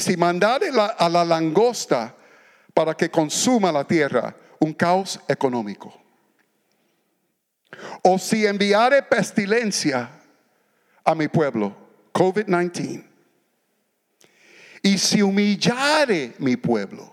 si 0.03 0.17
mandare 0.17 0.69
a 0.97 1.09
la 1.09 1.23
langosta 1.23 2.13
para 2.73 2.93
que 2.93 3.09
consuma 3.09 3.71
la 3.71 3.83
tierra, 3.83 4.35
un 4.59 4.73
caos 4.73 5.19
económico. 5.27 5.93
O 8.03 8.17
si 8.17 8.45
enviare 8.45 9.01
pestilencia 9.01 10.09
a 11.03 11.15
mi 11.15 11.27
pueblo, 11.27 11.75
COVID-19, 12.13 13.03
y 14.83 14.97
si 14.97 15.21
humillare 15.21 16.33
mi 16.39 16.57
pueblo, 16.57 17.11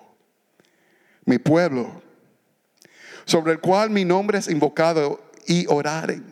mi 1.25 1.39
pueblo, 1.39 2.03
sobre 3.25 3.53
el 3.53 3.61
cual 3.61 3.91
mi 3.91 4.05
nombre 4.05 4.39
es 4.39 4.49
invocado, 4.49 5.31
y 5.47 5.67
oraren, 5.69 6.30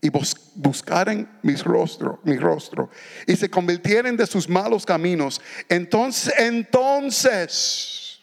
y 0.00 0.10
buscaren 0.54 1.28
mi 1.42 1.54
rostro, 1.56 2.20
mi 2.24 2.36
rostro, 2.36 2.90
y 3.26 3.36
se 3.36 3.48
convirtieren 3.48 4.16
de 4.16 4.26
sus 4.26 4.48
malos 4.48 4.84
caminos, 4.84 5.40
entonces, 5.68 6.34
entonces 6.38 8.20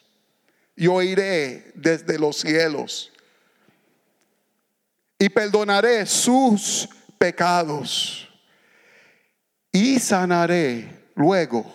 yo 0.75 1.01
iré 1.01 1.71
desde 1.75 2.17
los 2.17 2.37
cielos 2.37 3.11
y 5.19 5.29
perdonaré 5.29 6.05
sus 6.05 6.89
pecados 7.17 8.27
y 9.71 9.99
sanaré, 9.99 11.07
luego 11.15 11.65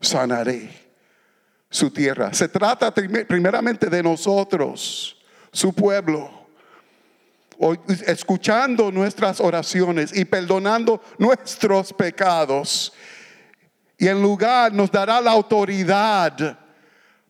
sanaré 0.00 0.68
su 1.70 1.90
tierra. 1.90 2.34
Se 2.34 2.48
trata 2.48 2.92
primeramente 2.92 3.86
de 3.88 4.02
nosotros, 4.02 5.16
su 5.52 5.72
pueblo, 5.72 6.41
escuchando 8.06 8.90
nuestras 8.90 9.40
oraciones 9.40 10.16
y 10.16 10.24
perdonando 10.24 11.00
nuestros 11.18 11.92
pecados. 11.92 12.92
Y 13.98 14.08
en 14.08 14.20
lugar 14.20 14.72
nos 14.72 14.90
dará 14.90 15.20
la 15.20 15.30
autoridad 15.30 16.58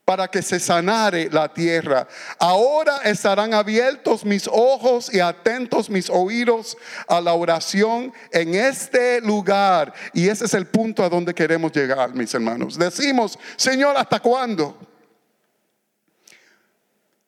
para 0.04 0.28
que 0.28 0.42
se 0.42 0.58
sanare 0.58 1.28
la 1.30 1.52
tierra. 1.52 2.08
Ahora 2.38 2.98
estarán 3.04 3.54
abiertos 3.54 4.24
mis 4.24 4.48
ojos 4.50 5.12
y 5.12 5.20
atentos 5.20 5.88
mis 5.88 6.10
oídos 6.10 6.76
a 7.06 7.20
la 7.20 7.34
oración 7.34 8.12
en 8.32 8.54
este 8.54 9.20
lugar. 9.20 9.92
Y 10.12 10.28
ese 10.28 10.46
es 10.46 10.54
el 10.54 10.66
punto 10.66 11.04
a 11.04 11.08
donde 11.08 11.34
queremos 11.34 11.72
llegar, 11.72 12.14
mis 12.14 12.34
hermanos. 12.34 12.78
Decimos, 12.78 13.38
Señor, 13.56 13.96
¿hasta 13.96 14.18
cuándo? 14.18 14.76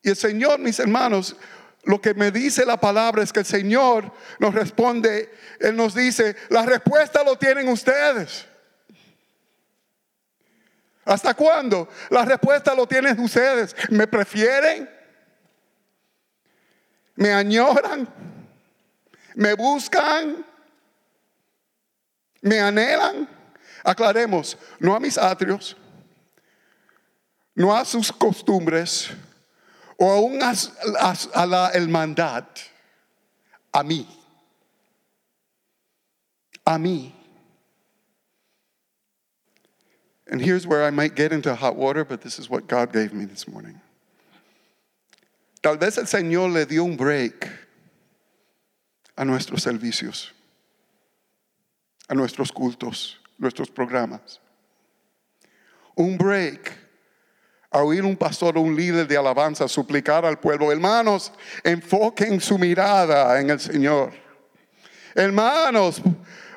Y 0.03 0.11
el 0.11 0.17
Señor, 0.17 0.59
mis 0.59 0.79
hermanos, 0.79 1.37
lo 1.87 2.01
que 2.01 2.15
me 2.15 2.31
dice 2.31 2.65
la 2.65 2.79
palabra 2.79 3.23
es 3.23 3.33
que 3.33 3.41
el 3.41 3.47
Señor 3.47 4.11
nos 4.39 4.55
responde, 4.55 5.33
Él 5.61 5.77
nos 5.77 5.95
dice, 5.95 6.37
la 6.49 6.65
respuesta 6.65 7.23
lo 7.23 7.37
tienen 7.37 7.69
ustedes. 7.69 8.47
¿Hasta 11.05 11.35
cuándo? 11.35 11.89
La 12.09 12.25
respuesta 12.25 12.75
lo 12.75 12.87
tienen 12.87 13.19
ustedes. 13.21 13.77
¿Me 13.91 14.07
prefieren? 14.07 14.89
¿Me 17.17 17.33
añoran? 17.33 18.09
¿Me 19.35 19.55
buscan? 19.55 20.45
¿Me 22.41 22.61
anhelan? 22.61 23.29
Aclaremos, 23.83 24.57
no 24.79 24.95
a 24.95 25.01
mis 25.01 25.19
atrios, 25.19 25.77
no 27.55 27.77
a 27.77 27.85
sus 27.85 28.11
costumbres 28.11 29.11
o 30.05 30.11
aún 30.11 30.43
a, 30.43 30.55
a 31.35 31.47
la 31.47 31.71
hermandad, 31.73 32.45
a 33.73 33.83
mí. 33.83 34.07
A 36.67 36.79
mí. 36.79 37.13
And 40.27 40.41
here's 40.41 40.67
where 40.67 40.85
I 40.85 40.91
might 40.91 41.15
get 41.15 41.33
into 41.33 41.55
hot 41.55 41.77
water, 41.77 42.05
but 42.05 42.21
this 42.21 42.39
is 42.39 42.51
what 42.51 42.67
God 42.67 42.93
gave 42.93 43.13
me 43.13 43.25
this 43.25 43.49
morning. 43.49 43.81
Tal 45.63 45.77
vez 45.77 45.97
el 45.97 46.05
Señor 46.05 46.53
le 46.53 46.67
dio 46.67 46.85
un 46.85 46.97
break 46.97 47.49
a 49.17 49.25
nuestros 49.25 49.63
servicios, 49.63 50.31
a 52.11 52.15
nuestros 52.15 52.51
cultos, 52.51 53.15
nuestros 53.39 53.71
programas. 53.71 54.39
Un 55.97 56.19
break 56.19 56.73
a 57.75 57.83
oír 57.83 58.05
un 58.05 58.17
pastor 58.17 58.57
o 58.57 58.61
un 58.61 58.77
líder 58.77 59.09
de 59.09 59.17
alabanza 59.17 59.67
suplicar 59.67 60.25
al 60.25 60.39
pueblo, 60.39 60.71
hermanos, 60.71 61.33
enfoquen 61.65 62.41
su 62.41 62.57
mirada 62.57 63.41
en 63.41 63.51
el 63.51 63.59
Señor. 63.59 64.13
Hermanos, 65.13 66.01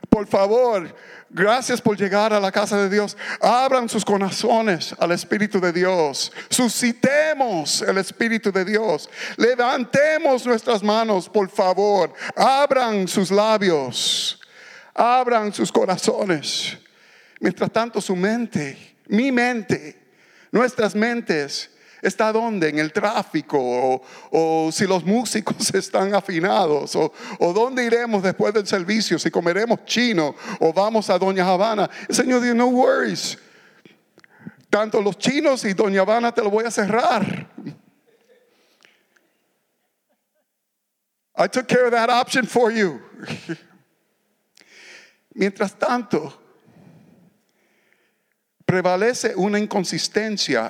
por 0.10 0.28
favor, 0.28 0.94
Gracias 1.30 1.82
por 1.82 1.98
llegar 1.98 2.32
a 2.32 2.40
la 2.40 2.54
casa 2.54 2.78
de 2.78 2.90
Dios. 2.90 3.18
Abran 3.42 3.90
sus 3.90 4.06
corazones 4.06 4.96
al 4.98 5.12
Espíritu 5.12 5.60
de 5.60 5.74
Dios. 5.74 6.32
Suscitemos 6.50 7.82
el 7.82 7.98
Espíritu 7.98 8.50
de 8.50 8.64
Dios. 8.64 9.10
Levantemos 9.36 10.46
nuestras 10.46 10.82
manos, 10.82 11.28
por 11.28 11.50
favor. 11.50 12.14
Abran 12.34 13.10
sus 13.10 13.30
labios. 13.30 14.40
Abran 14.94 15.52
sus 15.52 15.70
corazones. 15.70 16.78
Mientras 17.42 17.72
tanto, 17.74 18.00
su 18.00 18.16
mente, 18.16 18.96
mi 19.08 19.30
mente, 19.30 20.07
nuestras 20.52 20.96
mentes 20.96 21.70
¿Está 22.02 22.32
dónde? 22.32 22.70
En 22.70 22.80
el 22.80 22.94
tráfico, 22.94 24.02
o, 24.32 24.70
si 24.72 24.86
los 24.86 25.04
músicos 25.04 25.74
están 25.74 26.14
afinados, 26.14 26.96
o, 26.96 27.12
o, 27.40 27.54
dónde 27.54 27.84
iremos 27.86 28.22
después 28.22 28.54
del 28.54 28.68
servicio, 28.68 29.18
si 29.18 29.32
comeremos 29.32 29.84
chino 29.86 30.36
o 30.60 30.72
vamos 30.72 31.10
a 31.10 31.18
Doña 31.18 31.48
Habana. 31.48 31.90
El 32.08 32.16
Señor 32.16 32.42
dice, 32.42 32.54
no 32.54 32.68
worries. 32.68 33.38
Tanto 34.70 35.02
los 35.02 35.18
chinos 35.18 35.64
y 35.66 35.74
Doña 35.74 36.02
Habana 36.02 36.32
te 36.32 36.44
lo 36.44 36.50
voy 36.50 36.66
a 36.66 36.72
cerrar. 36.72 37.50
I 41.40 41.48
took 41.48 41.68
care 41.68 41.86
of 41.86 41.92
that 41.92 42.10
option 42.10 42.46
for 42.46 42.72
you. 42.72 43.00
Mientras 45.34 45.78
tanto, 45.78 46.34
prevalece 48.68 49.34
una 49.34 49.58
inconsistencia. 49.60 50.70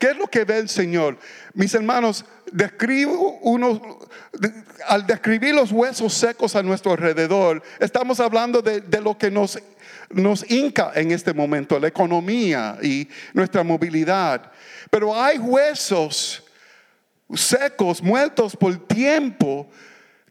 ¿Qué 0.00 0.08
es 0.08 0.16
lo 0.16 0.26
que 0.26 0.44
ve 0.44 0.58
el 0.58 0.68
Señor? 0.68 1.16
Mis 1.54 1.72
hermanos, 1.74 2.24
al 4.88 5.06
describir 5.06 5.54
los 5.54 5.70
huesos 5.70 6.12
secos 6.12 6.56
a 6.56 6.62
nuestro 6.64 6.90
alrededor, 6.90 7.62
estamos 7.78 8.18
hablando 8.18 8.60
de, 8.62 8.80
de 8.80 9.00
lo 9.00 9.16
que 9.16 9.30
nos, 9.30 9.60
nos 10.10 10.50
hinca 10.50 10.90
en 10.96 11.12
este 11.12 11.32
momento, 11.32 11.78
la 11.78 11.86
economía 11.86 12.78
y 12.82 13.08
nuestra 13.32 13.62
movilidad. 13.62 14.50
Pero 14.90 15.14
hay 15.14 15.38
huesos 15.38 16.42
secos, 17.32 18.02
muertos 18.02 18.56
por 18.56 18.76
tiempo, 18.88 19.70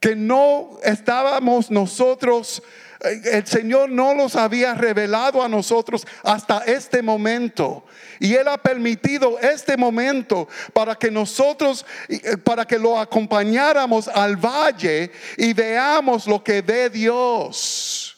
que 0.01 0.17
no 0.17 0.71
estábamos 0.83 1.71
nosotros 1.71 2.61
el 3.05 3.45
Señor 3.45 3.89
no 3.89 4.13
los 4.13 4.35
había 4.35 4.73
revelado 4.73 5.43
a 5.43 5.49
nosotros 5.49 6.05
hasta 6.23 6.59
este 6.65 7.01
momento. 7.01 7.85
Y 8.19 8.33
Él 8.35 8.47
ha 8.47 8.57
permitido 8.57 9.39
este 9.39 9.77
momento 9.77 10.47
para 10.73 10.95
que 10.95 11.11
nosotros, 11.11 11.85
eh, 12.09 12.37
para 12.37 12.65
que 12.65 12.79
lo 12.79 12.99
acompañáramos 12.99 14.07
al 14.07 14.37
valle 14.37 15.11
y 15.37 15.53
veamos 15.53 16.27
lo 16.27 16.43
que 16.43 16.61
ve 16.61 16.89
Dios 16.89 18.17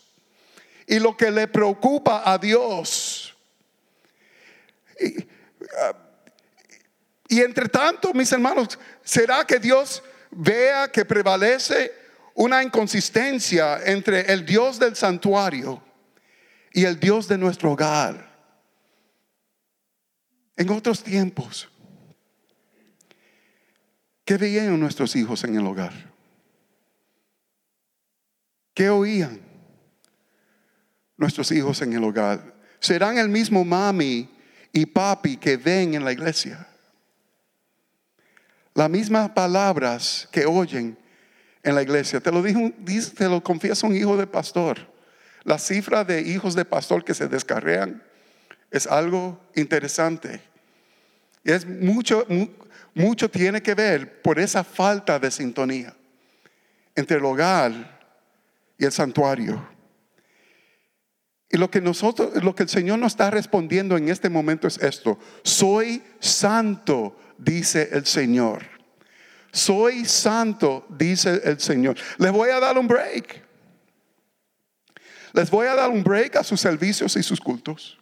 y 0.86 1.00
lo 1.00 1.16
que 1.18 1.32
le 1.32 1.48
preocupa 1.48 2.24
a 2.26 2.38
Dios. 2.38 3.36
Y, 5.00 5.18
ah, 5.82 5.94
y 7.28 7.42
entre 7.42 7.68
tanto, 7.68 8.14
mis 8.14 8.32
hermanos, 8.32 8.80
¿será 9.04 9.46
que 9.46 9.60
Dios 9.60 10.02
vea 10.32 10.88
que 10.90 11.04
prevalece 11.04 12.07
una 12.38 12.62
inconsistencia 12.62 13.84
entre 13.84 14.32
el 14.32 14.46
Dios 14.46 14.78
del 14.78 14.96
santuario 14.96 15.82
y 16.72 16.86
el 16.86 17.00
Dios 17.00 17.28
de 17.28 17.36
nuestro 17.36 17.72
hogar. 17.72 18.32
En 20.56 20.70
otros 20.70 21.04
tiempos, 21.04 21.68
¿qué 24.24 24.38
veían 24.38 24.80
nuestros 24.80 25.16
hijos 25.16 25.44
en 25.46 25.56
el 25.56 25.66
hogar? 25.66 25.94
¿Qué 28.76 28.88
oían 28.92 29.42
nuestros 31.18 31.52
hijos 31.52 31.82
en 31.82 31.94
el 31.94 32.04
hogar? 32.04 32.54
¿Serán 32.80 33.18
el 33.18 33.30
mismo 33.30 33.66
mami 33.66 34.30
y 34.72 34.86
papi 34.86 35.38
que 35.38 35.58
ven 35.58 35.96
en 35.96 36.06
la 36.06 36.12
iglesia? 36.12 36.68
Las 38.76 38.92
mismas 38.92 39.32
palabras 39.32 40.30
que 40.32 40.46
oyen 40.46 41.07
en 41.68 41.76
la 41.76 41.82
iglesia. 41.82 42.22
Te 42.22 42.32
lo, 42.32 42.42
dijo, 42.42 42.72
te 43.16 43.28
lo 43.28 43.44
confiesa 43.44 43.86
un 43.86 43.96
hijo 43.96 44.16
de 44.16 44.26
pastor. 44.26 44.80
La 45.44 45.60
cifra 45.60 46.06
de 46.06 46.22
hijos 46.22 46.56
de 46.56 46.64
pastor 46.64 47.04
que 47.04 47.14
se 47.14 47.28
descarrean 47.28 48.02
es 48.72 48.88
algo 48.88 49.38
interesante. 49.54 50.42
Es 51.44 51.68
mucho, 51.68 52.26
mucho 52.94 53.30
tiene 53.30 53.62
que 53.62 53.76
ver 53.76 54.22
por 54.22 54.40
esa 54.40 54.64
falta 54.64 55.20
de 55.20 55.30
sintonía 55.30 55.94
entre 56.96 57.18
el 57.18 57.26
hogar 57.26 58.00
y 58.78 58.86
el 58.86 58.92
santuario. 58.94 59.68
Y 61.50 61.58
lo 61.58 61.70
que 61.70 61.82
nosotros, 61.82 62.42
lo 62.42 62.56
que 62.56 62.64
el 62.64 62.70
Señor 62.70 63.00
nos 63.00 63.12
está 63.12 63.30
respondiendo 63.30 63.98
en 63.98 64.08
este 64.08 64.30
momento 64.30 64.68
es 64.68 64.78
esto: 64.78 65.20
soy 65.44 66.02
santo, 66.20 67.18
dice 67.38 67.90
el 67.92 68.06
Señor. 68.06 68.77
Soy 69.58 70.06
santo, 70.06 70.86
dice 70.88 71.42
el 71.44 71.60
Señor. 71.60 71.98
Les 72.20 72.32
voy 72.32 72.52
a 72.52 72.60
dar 72.60 72.78
un 72.78 72.88
break. 72.88 73.44
Les 75.34 75.50
voy 75.50 75.66
a 75.66 75.74
dar 75.74 75.90
un 75.90 76.04
break 76.04 76.36
a 76.36 76.44
sus 76.44 76.62
servicios 76.62 77.16
y 77.16 77.24
sus 77.24 77.42
cultos. 77.42 77.98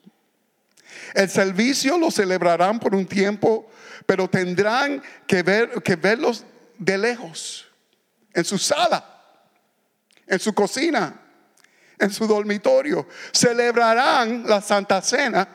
El 1.14 1.30
servicio 1.30 1.98
lo 1.98 2.12
celebrarán 2.12 2.78
por 2.78 2.94
un 2.94 3.06
tiempo, 3.06 3.72
pero 4.06 4.30
tendrán 4.30 5.02
que, 5.26 5.44
ver, 5.44 5.82
que 5.82 5.96
verlos 5.96 6.44
de 6.78 6.98
lejos, 6.98 7.66
en 8.34 8.44
su 8.44 8.58
sala, 8.58 9.24
en 10.28 10.40
su 10.40 10.54
cocina, 10.54 11.22
en 11.98 12.12
su 12.12 12.28
dormitorio. 12.28 13.08
Celebrarán 13.32 14.44
la 14.46 14.60
Santa 14.60 15.02
Cena 15.02 15.48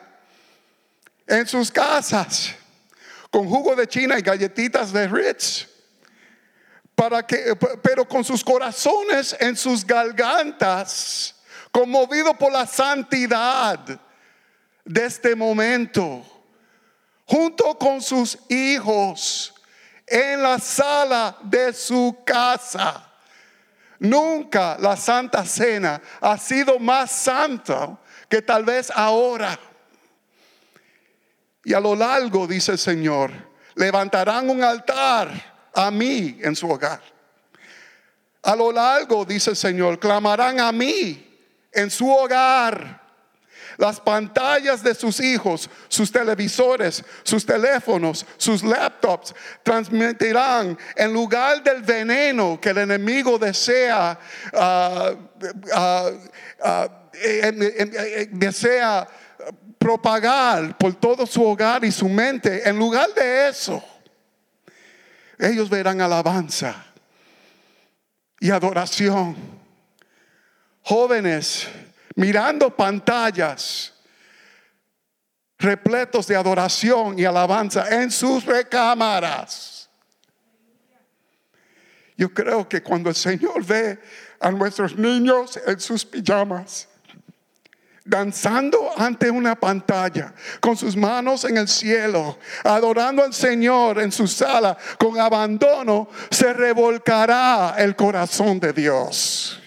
en 1.26 1.46
sus 1.46 1.70
casas, 1.70 2.54
con 3.30 3.46
jugo 3.46 3.76
de 3.76 3.86
China 3.86 4.18
y 4.18 4.22
galletitas 4.22 4.94
de 4.94 5.06
Ritz. 5.06 5.69
Para 7.00 7.26
pero 7.82 8.06
con 8.06 8.22
sus 8.22 8.44
corazones 8.44 9.34
en 9.40 9.56
sus 9.56 9.86
gargantas, 9.86 11.34
conmovido 11.72 12.34
por 12.34 12.52
la 12.52 12.66
santidad 12.66 13.78
de 14.84 15.06
este 15.06 15.34
momento, 15.34 16.22
junto 17.24 17.78
con 17.78 18.02
sus 18.02 18.36
hijos 18.50 19.54
en 20.06 20.42
la 20.42 20.58
sala 20.58 21.38
de 21.44 21.72
su 21.72 22.18
casa. 22.22 23.10
Nunca 23.98 24.76
la 24.78 24.94
Santa 24.94 25.46
Cena 25.46 26.02
ha 26.20 26.36
sido 26.36 26.78
más 26.78 27.10
santa 27.10 27.98
que 28.28 28.42
tal 28.42 28.62
vez 28.62 28.92
ahora. 28.94 29.58
Y 31.64 31.72
a 31.72 31.80
lo 31.80 31.96
largo, 31.96 32.46
dice 32.46 32.72
el 32.72 32.78
Señor, 32.78 33.32
levantarán 33.74 34.50
un 34.50 34.62
altar 34.62 35.49
a 35.74 35.90
mí 35.90 36.38
en 36.42 36.54
su 36.56 36.70
hogar. 36.70 37.00
A 38.42 38.56
lo 38.56 38.72
largo, 38.72 39.24
dice 39.24 39.50
el 39.50 39.56
Señor, 39.56 39.98
clamarán 39.98 40.60
a 40.60 40.72
mí 40.72 41.26
en 41.72 41.90
su 41.90 42.10
hogar. 42.10 43.00
Las 43.76 44.00
pantallas 44.00 44.82
de 44.82 44.94
sus 44.94 45.20
hijos, 45.20 45.70
sus 45.88 46.12
televisores, 46.12 47.02
sus 47.22 47.46
teléfonos, 47.46 48.26
sus 48.36 48.62
laptops 48.62 49.34
transmitirán 49.62 50.76
en 50.96 51.12
lugar 51.12 51.62
del 51.62 51.80
veneno 51.82 52.60
que 52.60 52.70
el 52.70 52.78
enemigo 52.78 53.38
desea, 53.38 54.18
uh, 54.52 55.16
uh, 55.74 56.10
uh, 56.62 56.88
desea 58.32 59.08
propagar 59.78 60.76
por 60.76 60.94
todo 60.94 61.26
su 61.26 61.42
hogar 61.42 61.82
y 61.84 61.90
su 61.90 62.08
mente. 62.08 62.68
En 62.68 62.78
lugar 62.78 63.14
de 63.14 63.48
eso, 63.48 63.82
ellos 65.40 65.70
verán 65.70 66.00
alabanza 66.00 66.84
y 68.38 68.50
adoración. 68.50 69.36
Jóvenes 70.82 71.68
mirando 72.14 72.74
pantallas 72.74 73.92
repletos 75.58 76.26
de 76.26 76.36
adoración 76.36 77.18
y 77.18 77.24
alabanza 77.24 77.88
en 77.88 78.10
sus 78.10 78.44
recámaras. 78.44 79.90
Yo 82.16 82.32
creo 82.32 82.68
que 82.68 82.82
cuando 82.82 83.08
el 83.08 83.16
Señor 83.16 83.64
ve 83.64 83.98
a 84.40 84.50
nuestros 84.50 84.96
niños 84.96 85.58
en 85.66 85.80
sus 85.80 86.04
pijamas, 86.04 86.89
danzando 88.10 88.90
ante 88.96 89.30
una 89.30 89.54
pantalla, 89.54 90.34
con 90.60 90.76
sus 90.76 90.96
manos 90.96 91.44
en 91.44 91.56
el 91.56 91.68
cielo, 91.68 92.38
adorando 92.64 93.22
al 93.22 93.32
Señor 93.32 94.00
en 94.00 94.10
su 94.10 94.26
sala, 94.26 94.76
con 94.98 95.18
abandono, 95.18 96.08
se 96.30 96.52
revolcará 96.52 97.76
el 97.78 97.94
corazón 97.94 98.58
de 98.58 98.72
Dios. 98.72 99.62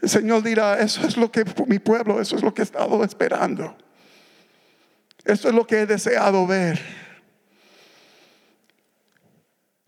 El 0.00 0.08
Señor 0.08 0.44
dirá, 0.44 0.78
eso 0.78 1.04
es 1.06 1.16
lo 1.16 1.30
que 1.30 1.44
mi 1.66 1.80
pueblo, 1.80 2.20
eso 2.20 2.36
es 2.36 2.42
lo 2.42 2.54
que 2.54 2.62
he 2.62 2.64
estado 2.64 3.02
esperando. 3.02 3.76
Eso 5.24 5.48
es 5.48 5.54
lo 5.54 5.66
que 5.66 5.80
he 5.80 5.86
deseado 5.86 6.46
ver. 6.46 6.80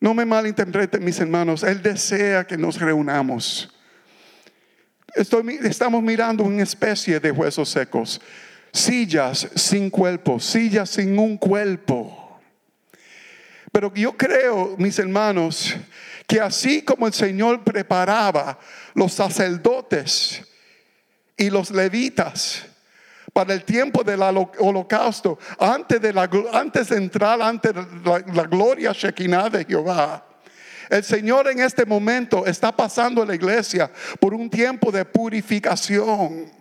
No 0.00 0.14
me 0.14 0.24
malinterpreten 0.24 1.04
mis 1.04 1.20
hermanos, 1.20 1.62
Él 1.62 1.80
desea 1.80 2.44
que 2.44 2.58
nos 2.58 2.80
reunamos. 2.80 3.72
Estamos 5.14 6.02
mirando 6.02 6.44
una 6.44 6.62
especie 6.62 7.20
de 7.20 7.30
huesos 7.30 7.68
secos, 7.68 8.20
sillas 8.72 9.48
sin 9.54 9.90
cuerpo, 9.90 10.38
sillas 10.40 10.90
sin 10.90 11.18
un 11.18 11.36
cuerpo. 11.36 12.40
Pero 13.72 13.92
yo 13.94 14.16
creo, 14.16 14.74
mis 14.78 14.98
hermanos, 14.98 15.76
que 16.26 16.40
así 16.40 16.82
como 16.82 17.06
el 17.06 17.12
Señor 17.12 17.62
preparaba 17.62 18.58
los 18.94 19.12
sacerdotes 19.12 20.42
y 21.36 21.50
los 21.50 21.70
levitas 21.70 22.66
para 23.32 23.54
el 23.54 23.64
tiempo 23.64 24.02
del 24.02 24.22
holocausto, 24.22 25.38
antes 25.58 26.00
de, 26.00 26.48
antes 26.52 26.88
de 26.88 26.96
entrar 26.96 27.40
ante 27.40 27.72
la, 27.72 28.24
la 28.34 28.42
gloria 28.44 28.92
Shekinah 28.92 29.48
de 29.50 29.64
Jehová, 29.64 30.24
el 30.90 31.04
Señor 31.04 31.48
en 31.48 31.60
este 31.60 31.86
momento 31.86 32.46
está 32.46 32.72
pasando 32.72 33.22
a 33.22 33.26
la 33.26 33.34
iglesia 33.34 33.90
por 34.18 34.34
un 34.34 34.50
tiempo 34.50 34.90
de 34.90 35.04
purificación 35.04 36.60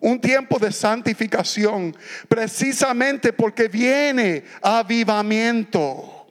un 0.00 0.20
tiempo 0.20 0.58
de 0.58 0.72
santificación, 0.72 1.96
precisamente 2.28 3.32
porque 3.32 3.66
viene 3.66 4.44
avivamiento. 4.60 6.26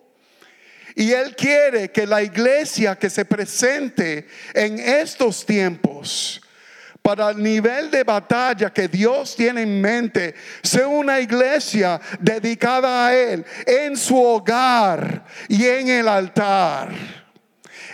Y 0.96 1.12
Él 1.12 1.36
quiere 1.36 1.92
que 1.92 2.08
la 2.08 2.24
iglesia 2.24 2.96
que 2.96 3.10
se 3.10 3.26
presente 3.26 4.28
en 4.54 4.80
estos 4.80 5.46
tiempos 5.46 6.42
para 7.06 7.30
el 7.30 7.44
nivel 7.44 7.92
de 7.92 8.04
batalla 8.04 8.74
que 8.74 8.88
Dios 8.88 9.36
tiene 9.36 9.62
en 9.62 9.80
mente, 9.80 10.34
sea 10.64 10.88
una 10.88 11.20
iglesia 11.20 12.02
dedicada 12.20 13.06
a 13.06 13.14
Él 13.14 13.46
en 13.64 13.96
su 13.96 14.20
hogar 14.20 15.24
y 15.48 15.68
en 15.68 15.88
el 15.88 16.08
altar 16.08 16.90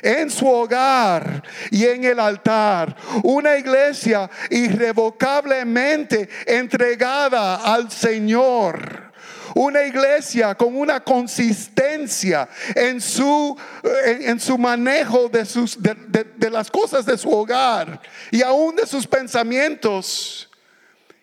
en 0.02 0.32
su 0.32 0.48
hogar 0.48 1.44
y 1.70 1.86
en 1.86 2.06
el 2.06 2.20
altar. 2.20 2.96
Una 3.22 3.56
iglesia 3.56 4.28
irrevocablemente 4.50 6.28
entregada 6.48 7.58
al 7.58 7.92
Señor. 7.92 9.11
Una 9.56 9.84
iglesia 9.84 10.56
con 10.56 10.76
una 10.76 11.00
consistencia 11.02 12.48
en 12.76 13.02
su, 13.02 13.58
en, 14.06 14.40
su 14.40 14.58
manejo 14.58 15.30
de, 15.30 15.46
sus, 15.46 15.78
de, 15.82 16.50
las 16.50 16.70
cosas 16.70 17.06
de 17.06 17.18
su 17.18 17.32
hogar 17.32 18.02
y 18.32 18.42
aún 18.42 18.76
de 18.76 18.86
sus 18.86 19.06
pensamientos 19.08 20.50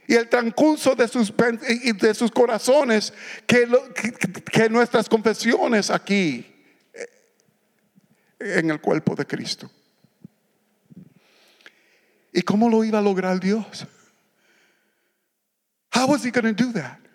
y 0.07 0.15
el 0.15 0.29
transcurso 0.29 0.95
de 0.95 1.07
sus, 1.07 1.33
de 1.37 2.15
sus 2.15 2.31
corazones 2.31 3.13
que, 3.47 3.69
que 4.51 4.69
nuestras 4.71 5.09
confesiones 5.09 5.91
aquí 5.91 6.47
eh, 6.95 8.59
en 8.59 8.71
el 8.71 8.81
cuerpo 8.81 9.15
de 9.15 9.27
Cristo. 9.27 9.71
¿Y 12.33 12.43
cómo 12.43 12.69
lo 12.69 12.85
iba 12.85 12.99
a 12.99 13.03
lograr 13.03 13.41
Dios? 13.41 13.87
How 15.93 16.07
was 16.07 16.25
he 16.25 16.31
going 16.31 16.55
to 16.55 16.65
do 16.65 16.73
that? 16.73 17.08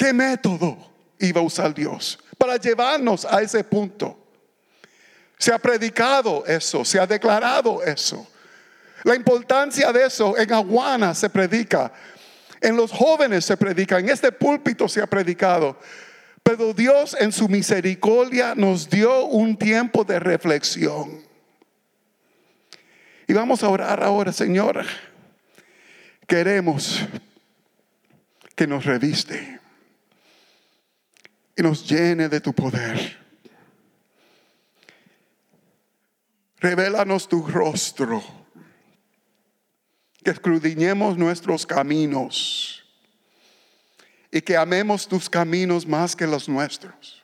¿Qué 0.00 0.14
método 0.14 0.78
iba 1.18 1.42
a 1.42 1.44
usar 1.44 1.74
Dios 1.74 2.18
para 2.38 2.56
llevarnos 2.56 3.26
a 3.26 3.42
ese 3.42 3.62
punto? 3.62 4.16
Se 5.36 5.52
ha 5.52 5.58
predicado 5.58 6.42
eso, 6.46 6.86
se 6.86 6.98
ha 6.98 7.06
declarado 7.06 7.82
eso. 7.82 8.26
La 9.04 9.14
importancia 9.14 9.92
de 9.92 10.06
eso 10.06 10.38
en 10.38 10.50
Aguana 10.54 11.14
se 11.14 11.28
predica. 11.28 11.92
En 12.62 12.76
los 12.76 12.90
jóvenes 12.90 13.44
se 13.44 13.58
predica, 13.58 13.98
en 13.98 14.08
este 14.08 14.32
púlpito 14.32 14.88
se 14.88 15.02
ha 15.02 15.06
predicado. 15.06 15.78
Pero 16.42 16.72
Dios 16.72 17.14
en 17.20 17.30
su 17.30 17.46
misericordia 17.46 18.54
nos 18.54 18.88
dio 18.88 19.26
un 19.26 19.54
tiempo 19.54 20.02
de 20.02 20.18
reflexión. 20.18 21.22
Y 23.26 23.34
vamos 23.34 23.62
a 23.62 23.68
orar 23.68 24.02
ahora, 24.02 24.32
Señor. 24.32 24.82
Queremos 26.26 27.00
que 28.56 28.66
nos 28.66 28.86
reviste 28.86 29.59
y 31.60 31.62
nos 31.62 31.86
llene 31.86 32.30
de 32.30 32.40
tu 32.40 32.54
poder. 32.54 33.18
Revélanos 36.56 37.28
tu 37.28 37.46
rostro, 37.46 38.22
que 40.24 40.30
escudriñemos 40.30 41.18
nuestros 41.18 41.66
caminos 41.66 42.82
y 44.32 44.40
que 44.40 44.56
amemos 44.56 45.06
tus 45.06 45.28
caminos 45.28 45.86
más 45.86 46.16
que 46.16 46.26
los 46.26 46.48
nuestros. 46.48 47.22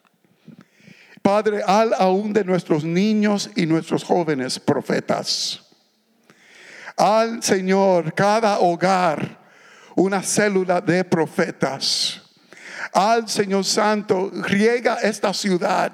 Padre, 1.22 1.62
al 1.66 1.94
aún 1.94 2.34
de 2.34 2.44
nuestros 2.44 2.84
niños 2.84 3.48
y 3.56 3.64
nuestros 3.64 4.04
jóvenes 4.04 4.60
profetas. 4.60 5.62
Al 6.94 7.42
Señor, 7.42 8.12
cada 8.12 8.58
hogar, 8.58 9.40
una 9.94 10.22
célula 10.22 10.82
de 10.82 11.04
profetas. 11.04 12.25
Al 12.92 13.28
Señor 13.28 13.64
Santo, 13.64 14.30
riega 14.32 14.96
esta 14.96 15.32
ciudad, 15.32 15.92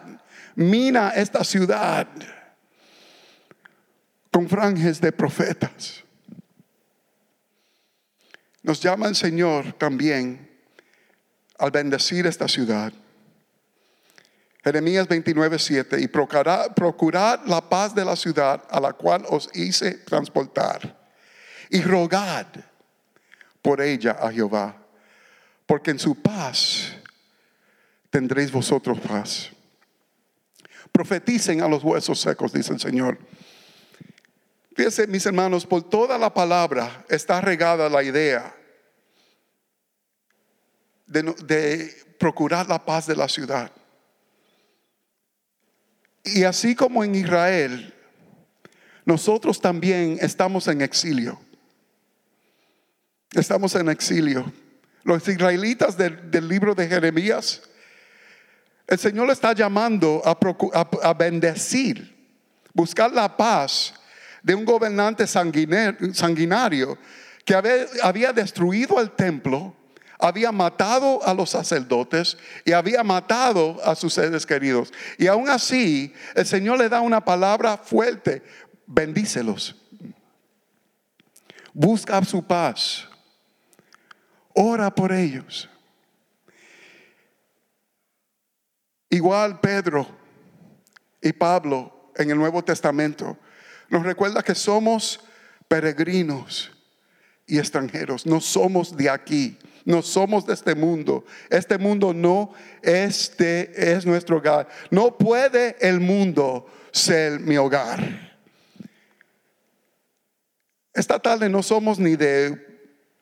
mina 0.54 1.10
esta 1.10 1.44
ciudad 1.44 2.06
con 4.30 4.48
franjes 4.48 5.00
de 5.00 5.12
profetas. 5.12 6.02
Nos 8.62 8.80
llama 8.80 9.08
el 9.08 9.16
Señor 9.16 9.72
también 9.74 10.50
al 11.58 11.70
bendecir 11.70 12.26
esta 12.26 12.48
ciudad. 12.48 12.92
Jeremías 14.64 15.08
29, 15.08 15.58
7, 15.58 16.00
y 16.00 16.06
procurad 16.06 17.40
la 17.46 17.68
paz 17.68 17.94
de 17.94 18.04
la 18.04 18.14
ciudad 18.14 18.62
a 18.70 18.80
la 18.80 18.92
cual 18.92 19.24
os 19.28 19.50
hice 19.54 19.94
transportar, 19.94 20.96
y 21.68 21.82
rogad 21.82 22.46
por 23.60 23.80
ella 23.80 24.12
a 24.20 24.30
Jehová, 24.30 24.81
porque 25.72 25.90
en 25.90 25.98
su 25.98 26.14
paz 26.14 26.92
tendréis 28.10 28.52
vosotros 28.52 29.00
paz. 29.00 29.48
Profeticen 30.92 31.62
a 31.62 31.66
los 31.66 31.82
huesos 31.82 32.20
secos, 32.20 32.52
dice 32.52 32.74
el 32.74 32.78
Señor. 32.78 33.16
Fíjense, 34.76 35.06
mis 35.06 35.24
hermanos, 35.24 35.64
por 35.64 35.82
toda 35.88 36.18
la 36.18 36.34
palabra 36.34 37.06
está 37.08 37.40
regada 37.40 37.88
la 37.88 38.02
idea 38.02 38.54
de, 41.06 41.22
de, 41.42 42.04
procurar 42.18 42.68
la 42.68 42.84
paz 42.84 43.06
de 43.06 43.16
la 43.16 43.26
ciudad. 43.26 43.72
Y 46.22 46.44
así 46.44 46.74
como 46.74 47.02
en 47.02 47.14
Israel, 47.14 47.94
nosotros 49.06 49.58
también 49.58 50.18
estamos 50.20 50.68
en 50.68 50.82
exilio. 50.82 51.40
Estamos 53.32 53.74
en 53.74 53.88
exilio. 53.88 54.52
Los 55.04 55.26
israelitas 55.28 55.96
del, 55.96 56.48
libro 56.48 56.74
de 56.74 56.88
Jeremías, 56.88 57.62
el 58.86 58.98
Señor 58.98 59.26
le 59.26 59.32
está 59.32 59.52
llamando 59.52 60.22
a, 60.24 61.14
bendecir, 61.14 62.14
buscar 62.72 63.10
la 63.12 63.36
paz 63.36 63.94
de 64.42 64.54
un 64.54 64.64
gobernante 64.64 65.26
sanguinario 65.26 66.98
que 67.44 67.54
había, 67.54 67.86
había 68.02 68.32
destruido 68.32 69.00
el 69.00 69.10
templo, 69.10 69.74
había 70.18 70.52
matado 70.52 71.20
a 71.26 71.34
los 71.34 71.50
sacerdotes 71.50 72.36
y 72.64 72.72
había 72.72 73.02
matado 73.02 73.80
a 73.84 73.96
sus 73.96 74.14
seres 74.14 74.46
queridos. 74.46 74.92
Y 75.18 75.26
aún 75.26 75.48
así, 75.48 76.14
el 76.34 76.46
Señor 76.46 76.78
le 76.78 76.88
da 76.88 77.00
una 77.00 77.24
palabra 77.24 77.76
fuerte, 77.76 78.42
bendícelos. 78.86 79.74
Busca 81.72 82.24
su 82.24 82.44
paz. 82.44 83.08
Ora 84.54 84.94
por 84.94 85.12
ellos. 85.12 85.68
Igual 89.10 89.60
Pedro 89.60 90.06
y 91.20 91.32
Pablo 91.32 92.10
en 92.16 92.30
el 92.30 92.38
Nuevo 92.38 92.64
Testamento 92.64 93.36
nos 93.90 94.04
recuerda 94.04 94.42
que 94.42 94.54
somos 94.54 95.20
peregrinos 95.68 96.72
y 97.46 97.58
extranjeros, 97.58 98.24
no 98.24 98.40
somos 98.40 98.96
de 98.96 99.10
aquí, 99.10 99.58
no 99.84 100.00
somos 100.00 100.46
de 100.46 100.54
este 100.54 100.74
mundo. 100.74 101.24
Este 101.50 101.76
mundo 101.76 102.14
no 102.14 102.54
es, 102.80 103.34
es 103.38 104.06
nuestro 104.06 104.38
hogar. 104.38 104.68
No 104.90 105.18
puede 105.18 105.76
el 105.80 106.00
mundo 106.00 106.66
ser 106.92 107.40
mi 107.40 107.56
hogar. 107.58 108.32
Esta 110.94 111.18
tarde 111.18 111.48
no 111.48 111.62
somos 111.62 111.98
ni 111.98 112.16
de 112.16 112.71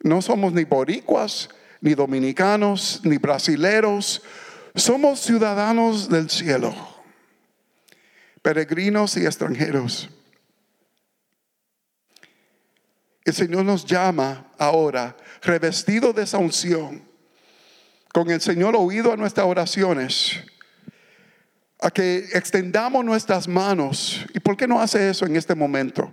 no 0.02 0.22
somos 0.22 0.52
ni 0.52 0.64
boricuas, 0.64 1.48
ni 1.80 1.94
dominicanos, 1.94 3.00
ni 3.04 3.18
brasileros. 3.18 4.22
Somos 4.74 5.20
ciudadanos 5.20 6.08
del 6.08 6.30
cielo, 6.30 6.74
peregrinos 8.42 9.16
y 9.16 9.26
extranjeros. 9.26 10.08
El 13.24 13.34
Señor 13.34 13.64
nos 13.64 13.84
llama 13.84 14.50
ahora, 14.58 15.16
revestido 15.42 16.12
de 16.12 16.22
esa 16.22 16.38
unción, 16.38 17.04
con 18.12 18.30
el 18.30 18.40
Señor 18.40 18.74
oído 18.76 19.12
a 19.12 19.16
nuestras 19.16 19.46
oraciones, 19.46 20.40
a 21.78 21.90
que 21.90 22.28
extendamos 22.32 23.04
nuestras 23.04 23.46
manos. 23.46 24.24
¿Y 24.34 24.40
por 24.40 24.56
qué 24.56 24.66
no 24.66 24.80
hace 24.80 25.10
eso 25.10 25.26
en 25.26 25.36
este 25.36 25.54
momento? 25.54 26.12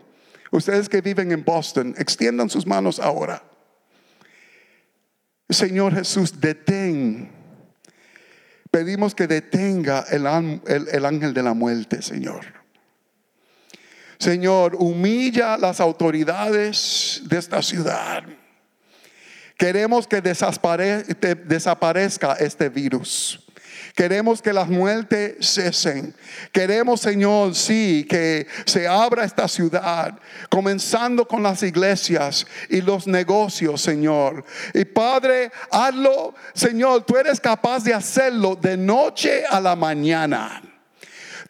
Ustedes 0.52 0.90
que 0.90 1.02
viven 1.02 1.32
en 1.32 1.44
Boston, 1.44 1.96
extiendan 1.98 2.50
sus 2.50 2.66
manos 2.66 3.00
ahora. 3.00 3.42
Señor 5.50 5.96
Jesús, 5.96 6.40
detén. 6.40 7.32
Pedimos 8.70 9.16
que 9.16 9.26
detenga 9.28 10.06
el, 10.12 10.28
ángel 10.28 11.34
de 11.34 11.42
la 11.42 11.54
muerte, 11.54 12.02
Señor. 12.02 12.46
Señor, 14.20 14.76
humilla 14.76 15.58
las 15.58 15.80
autoridades 15.80 17.22
de 17.26 17.38
esta 17.38 17.62
ciudad. 17.62 18.26
Queremos 19.58 20.06
que 20.08 20.22
desaparezca 20.22 22.34
este 22.34 22.68
virus. 22.70 23.47
Queremos 23.98 24.44
que 24.44 24.54
las 24.54 24.70
muertes 24.70 25.38
cesen. 25.40 26.14
Queremos, 26.52 27.02
Señor, 27.02 27.56
sí, 27.56 28.06
que 28.08 28.46
se 28.64 28.88
abra 28.88 29.26
esta 29.26 29.48
ciudad, 29.48 30.20
comenzando 30.52 31.28
con 31.28 31.42
las 31.42 31.64
iglesias 31.64 32.46
y 32.70 32.82
los 32.82 33.08
negocios, 33.08 33.82
Señor. 33.82 34.46
Y 34.76 34.86
Padre, 34.86 35.52
hazlo, 35.72 36.36
Señor, 36.54 37.06
tú 37.08 37.18
eres 37.18 37.40
capaz 37.40 37.84
de 37.84 37.96
hacerlo 37.96 38.56
de 38.56 38.78
noche 38.78 39.44
a 39.50 39.60
la 39.60 39.76
mañana. 39.76 40.62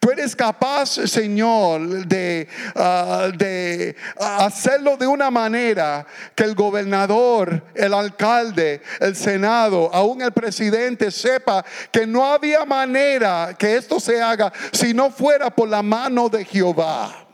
Tú 0.07 0.13
eres 0.13 0.37
capaz, 0.37 0.91
Señor, 0.91 2.07
de, 2.07 2.47
ah, 2.77 3.29
de 3.35 3.93
hacerlo 4.17 4.95
de 4.95 5.05
una 5.05 5.29
manera 5.29 6.07
que 6.33 6.45
el 6.45 6.55
gobernador, 6.55 7.61
el 7.75 7.93
alcalde, 7.93 8.81
el 9.01 9.17
senado, 9.17 9.93
aún 9.93 10.21
el 10.21 10.31
presidente 10.31 11.11
sepa 11.11 11.65
que 11.91 12.07
no 12.07 12.25
había 12.25 12.63
manera 12.63 13.53
que 13.59 13.75
esto 13.75 13.99
se 13.99 14.21
haga 14.21 14.53
si 14.71 14.93
no 14.93 15.11
fuera 15.11 15.49
por 15.49 15.67
la 15.67 15.83
mano 15.83 16.29
de 16.29 16.45
Jehová. 16.45 17.26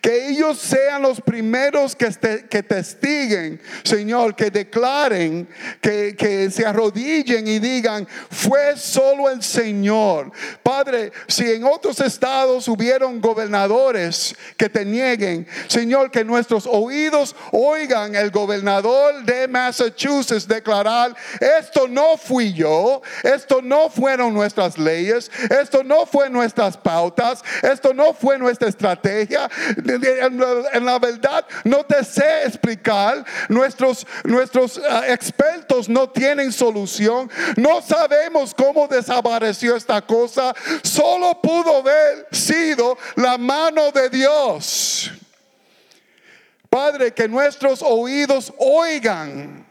Que 0.00 0.28
ellos 0.28 0.58
sean 0.58 1.02
los 1.02 1.20
primeros 1.20 1.94
que, 1.96 2.08
que 2.48 2.62
testiguen, 2.62 3.60
Señor, 3.84 4.34
que 4.34 4.50
declaren, 4.50 5.48
que, 5.80 6.14
que 6.16 6.50
se 6.50 6.66
arrodillen 6.66 7.46
y 7.46 7.58
digan, 7.58 8.06
fue 8.30 8.76
solo 8.76 9.30
el 9.30 9.42
Señor. 9.42 10.32
Padre, 10.62 11.12
si 11.26 11.50
en 11.50 11.64
otros 11.64 12.00
estados 12.00 12.68
hubieron 12.68 13.20
gobernadores 13.20 14.34
que 14.56 14.68
te 14.68 14.84
nieguen, 14.84 15.46
Señor, 15.66 16.10
que 16.10 16.24
nuestros 16.24 16.66
oídos 16.66 17.34
oigan 17.52 18.14
el 18.14 18.30
gobernador 18.30 19.24
de 19.24 19.48
Massachusetts 19.48 20.46
declarar, 20.46 21.14
esto 21.40 21.88
no 21.88 22.16
fui 22.16 22.52
yo, 22.52 23.02
esto 23.22 23.62
no 23.62 23.88
fueron 23.88 24.34
nuestras 24.34 24.78
leyes, 24.78 25.30
esto 25.50 25.82
no 25.84 26.06
fue 26.06 26.30
nuestras 26.30 26.76
pautas, 26.76 27.42
esto 27.62 27.94
no 27.94 28.12
fue 28.14 28.38
nuestra 28.38 28.68
estrategia, 28.68 29.48
en 29.86 30.84
la 30.84 30.98
verdad 30.98 31.46
no 31.64 31.84
te 31.84 32.04
sé 32.04 32.44
explicar. 32.44 33.24
Nuestros, 33.48 34.06
nuestros 34.24 34.80
ah, 34.88 35.04
expertos 35.08 35.88
no 35.88 36.08
tienen 36.08 36.52
solución. 36.52 37.30
No 37.56 37.80
sabemos 37.82 38.54
cómo 38.54 38.88
desapareció 38.88 39.76
esta 39.76 40.00
cosa. 40.02 40.54
Solo 40.82 41.40
pudo 41.40 41.78
haber 41.78 42.26
sido 42.32 42.98
la 43.16 43.38
mano 43.38 43.90
de 43.92 44.10
Dios. 44.10 45.10
Padre, 46.68 47.12
que 47.12 47.28
nuestros 47.28 47.82
oídos 47.82 48.52
oigan 48.58 49.66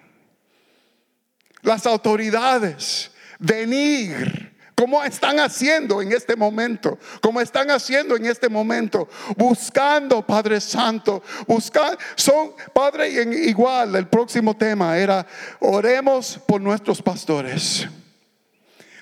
las 1.61 1.85
autoridades, 1.85 3.11
venir 3.39 4.46
como 4.77 5.03
están 5.03 5.39
haciendo 5.39 6.03
en 6.03 6.11
este 6.11 6.35
momento, 6.35 6.99
como 7.19 7.41
están 7.41 7.71
haciendo 7.71 8.15
en 8.15 8.27
este 8.27 8.47
momento, 8.47 9.09
buscando 9.35 10.21
Padre 10.21 10.61
Santo, 10.61 11.23
buscar, 11.47 11.97
son 12.15 12.51
Padre 12.75 13.09
igual, 13.09 13.95
el 13.95 14.07
próximo 14.07 14.55
tema 14.55 14.95
era 14.95 15.25
oremos 15.61 16.39
por 16.45 16.61
nuestros 16.61 17.01
pastores. 17.01 17.87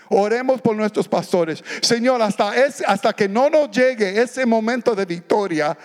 Oremos 0.08 0.62
por 0.62 0.78
nuestros 0.78 1.10
pastores. 1.10 1.62
Señor, 1.82 2.22
hasta, 2.22 2.54
hasta 2.88 3.12
que 3.12 3.28
no 3.28 3.50
nos 3.50 3.70
llegue 3.72 4.22
ese 4.22 4.46
momento 4.46 4.96
de 4.96 5.04
victoria, 5.04 5.78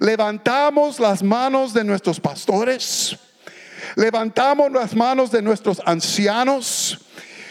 levantamos 0.00 1.00
las 1.00 1.22
manos 1.22 1.72
de 1.72 1.84
nuestros 1.84 2.20
pastores, 2.20 3.16
levantamos 3.96 4.70
las 4.72 4.94
manos 4.94 5.30
de 5.30 5.40
nuestros 5.40 5.80
ancianos 5.86 7.07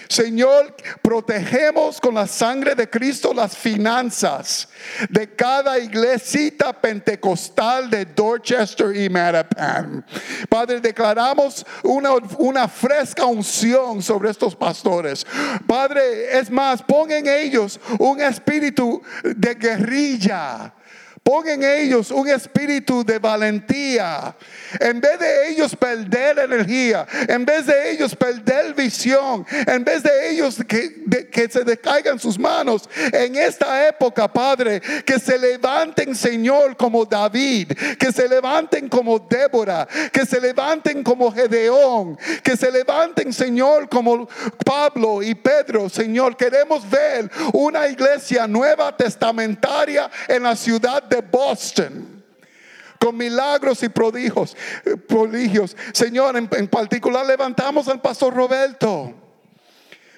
Señor, 0.09 0.75
protegemos 1.01 1.99
con 1.99 2.15
la 2.15 2.27
sangre 2.27 2.75
de 2.75 2.89
Cristo 2.89 3.33
las 3.33 3.57
finanzas 3.57 4.69
de 5.09 5.33
cada 5.35 5.77
iglesita 5.79 6.73
pentecostal 6.73 7.89
de 7.89 8.05
Dorchester 8.05 8.95
y 8.95 9.09
Mattapan. 9.09 10.05
Padre, 10.49 10.79
declaramos 10.79 11.65
una, 11.83 12.11
una 12.37 12.67
fresca 12.67 13.25
unción 13.25 14.01
sobre 14.01 14.29
estos 14.29 14.55
pastores. 14.55 15.25
Padre, 15.65 16.37
es 16.37 16.49
más, 16.49 16.81
pon 16.81 17.11
en 17.11 17.27
ellos 17.27 17.79
un 17.99 18.21
espíritu 18.21 19.01
de 19.23 19.55
guerrilla 19.55 20.73
Pon 21.27 21.45
en 21.45 21.61
ellos 21.61 22.09
un 22.09 22.29
espíritu 22.29 23.03
de 23.03 23.19
valentía. 23.19 24.33
En 24.79 25.01
vez 25.01 25.19
de 25.19 25.49
ellos 25.49 25.75
perder 25.75 26.39
energía, 26.39 27.05
en 27.27 27.43
vez 27.43 27.65
de 27.65 27.91
ellos 27.91 28.15
perder 28.15 28.73
visión, 28.73 29.45
en 29.49 29.83
vez 29.83 30.03
de 30.03 30.29
ellos 30.29 30.57
que, 30.65 31.27
que 31.29 31.49
se 31.49 31.65
descaigan 31.65 32.17
sus 32.17 32.39
manos 32.39 32.89
en 33.11 33.35
esta 33.35 33.89
época, 33.89 34.31
Padre, 34.31 34.81
que 35.05 35.19
se 35.19 35.37
levanten, 35.37 36.15
Señor, 36.15 36.77
como 36.77 37.03
David, 37.03 37.73
que 37.99 38.13
se 38.13 38.29
levanten 38.29 38.87
como 38.87 39.19
Débora, 39.19 39.85
que 40.13 40.25
se 40.25 40.39
levanten 40.39 41.03
como 41.03 41.29
Gedeón, 41.29 42.17
que 42.41 42.55
se 42.55 42.71
levanten, 42.71 43.33
Señor, 43.33 43.89
como 43.89 44.29
Pablo 44.63 45.21
y 45.21 45.35
Pedro, 45.35 45.89
Señor. 45.89 46.37
Queremos 46.37 46.89
ver 46.89 47.29
una 47.51 47.85
iglesia 47.89 48.47
nueva 48.47 48.95
testamentaria 48.95 50.09
en 50.29 50.43
la 50.43 50.55
ciudad 50.55 51.03
de 51.03 51.16
Boston 51.21 52.23
con 52.99 53.15
milagros 53.15 53.83
y 53.83 53.89
prodigios. 53.89 54.55
prodigios. 55.07 55.75
Señor, 55.93 56.35
en, 56.37 56.67
particular 56.67 57.25
levantamos 57.25 57.87
al 57.87 58.01
pastor 58.01 58.33
Roberto. 58.33 59.13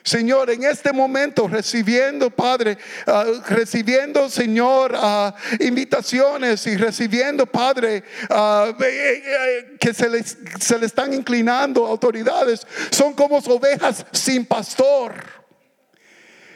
Señor, 0.02 0.50
en 0.50 0.64
este 0.64 0.94
momento 0.94 1.48
recibiendo, 1.48 2.32
Padre, 2.32 2.78
ah, 3.06 3.26
recibiendo, 3.48 4.30
Señor, 4.30 4.94
ah, 4.96 5.36
invitaciones 5.60 6.66
y 6.68 6.78
recibiendo, 6.78 7.46
Padre, 7.46 8.04
ah, 8.30 8.74
eh, 8.80 9.24
eh, 9.26 9.78
que 9.80 9.94
se 9.94 10.10
les, 10.10 10.38
se 10.60 10.80
le 10.80 10.86
están 10.86 11.14
inclinando 11.14 11.86
autoridades, 11.86 12.66
son 12.92 13.14
como 13.14 13.38
ovejas 13.38 14.06
sin 14.12 14.46
pastor 14.46 15.14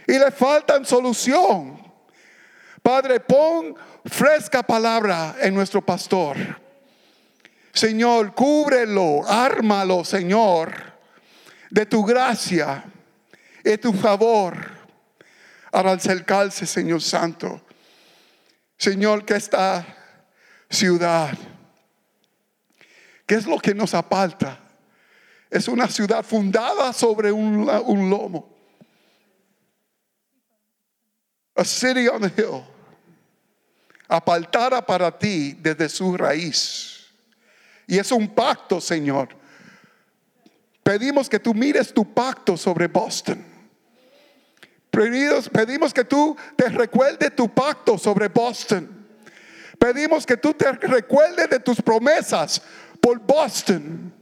y 0.08 0.18
le 0.18 0.32
faltan 0.32 0.86
solución. 0.86 1.82
Padre, 2.82 3.20
pon 3.20 3.76
fresca 4.06 4.64
palabra 4.64 5.36
en 5.40 5.54
nuestro 5.54 5.82
pastor. 5.82 6.38
Señor, 7.74 8.36
cúbrelo, 8.36 9.28
ármalo, 9.28 10.04
Señor, 10.06 10.74
de 11.72 11.86
tu 11.86 12.04
gracia 12.04 12.84
y 13.64 13.78
tu 13.78 13.94
favor 13.94 14.56
al 15.72 15.88
acercarse, 15.88 16.66
Señor 16.66 17.02
Santo. 17.02 17.62
Señor, 18.78 19.26
que 19.26 19.36
esta 19.36 19.86
ciudad, 20.70 21.36
¿qué 23.26 23.36
es 23.36 23.48
lo 23.48 23.58
que 23.58 23.74
nos 23.74 23.94
aparta? 23.94 24.60
Es 25.50 25.68
una 25.68 25.88
ciudad 25.88 26.24
fundada 26.24 26.94
sobre 26.94 27.32
un 27.32 28.10
lomo. 28.10 28.50
A 31.56 31.64
city 31.64 32.08
on 32.08 32.22
the 32.22 32.32
hill 32.36 32.73
apartara 34.16 34.86
para 34.86 35.18
ti 35.18 35.58
desde 35.60 35.90
su 35.90 36.16
raíz. 36.16 37.08
Y 37.88 37.98
es 37.98 38.12
un 38.12 38.28
pacto, 38.28 38.80
Señor. 38.80 39.30
Pedimos 40.84 41.28
que 41.28 41.40
tú 41.40 41.54
mires 41.54 41.92
tu 41.92 42.14
pacto 42.14 42.56
sobre 42.56 42.88
Boston. 42.88 43.44
Pedimos, 44.92 45.50
pedimos 45.50 45.94
que 45.94 46.04
tú 46.04 46.38
te 46.56 46.70
recuerdes 46.70 47.36
tu 47.36 47.50
pacto 47.50 47.98
sobre 47.98 48.28
Boston. 48.28 48.88
Pedimos 49.80 50.26
que 50.26 50.38
tú 50.38 50.54
te 50.54 50.72
recuerdes 50.74 51.50
de 51.50 51.60
tus 51.60 51.82
promesas 51.82 52.62
por 53.02 53.20
Boston. 53.20 54.14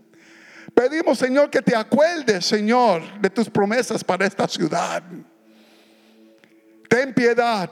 Pedimos, 0.73 1.19
Señor, 1.19 1.49
que 1.49 1.61
te 1.61 1.75
acuerdes, 1.75 2.45
Señor, 2.45 3.19
de 3.19 3.29
tus 3.29 3.49
promesas 3.49 4.03
para 4.05 4.25
esta 4.25 4.47
ciudad. 4.47 5.03
Ten 6.87 7.13
piedad. 7.13 7.69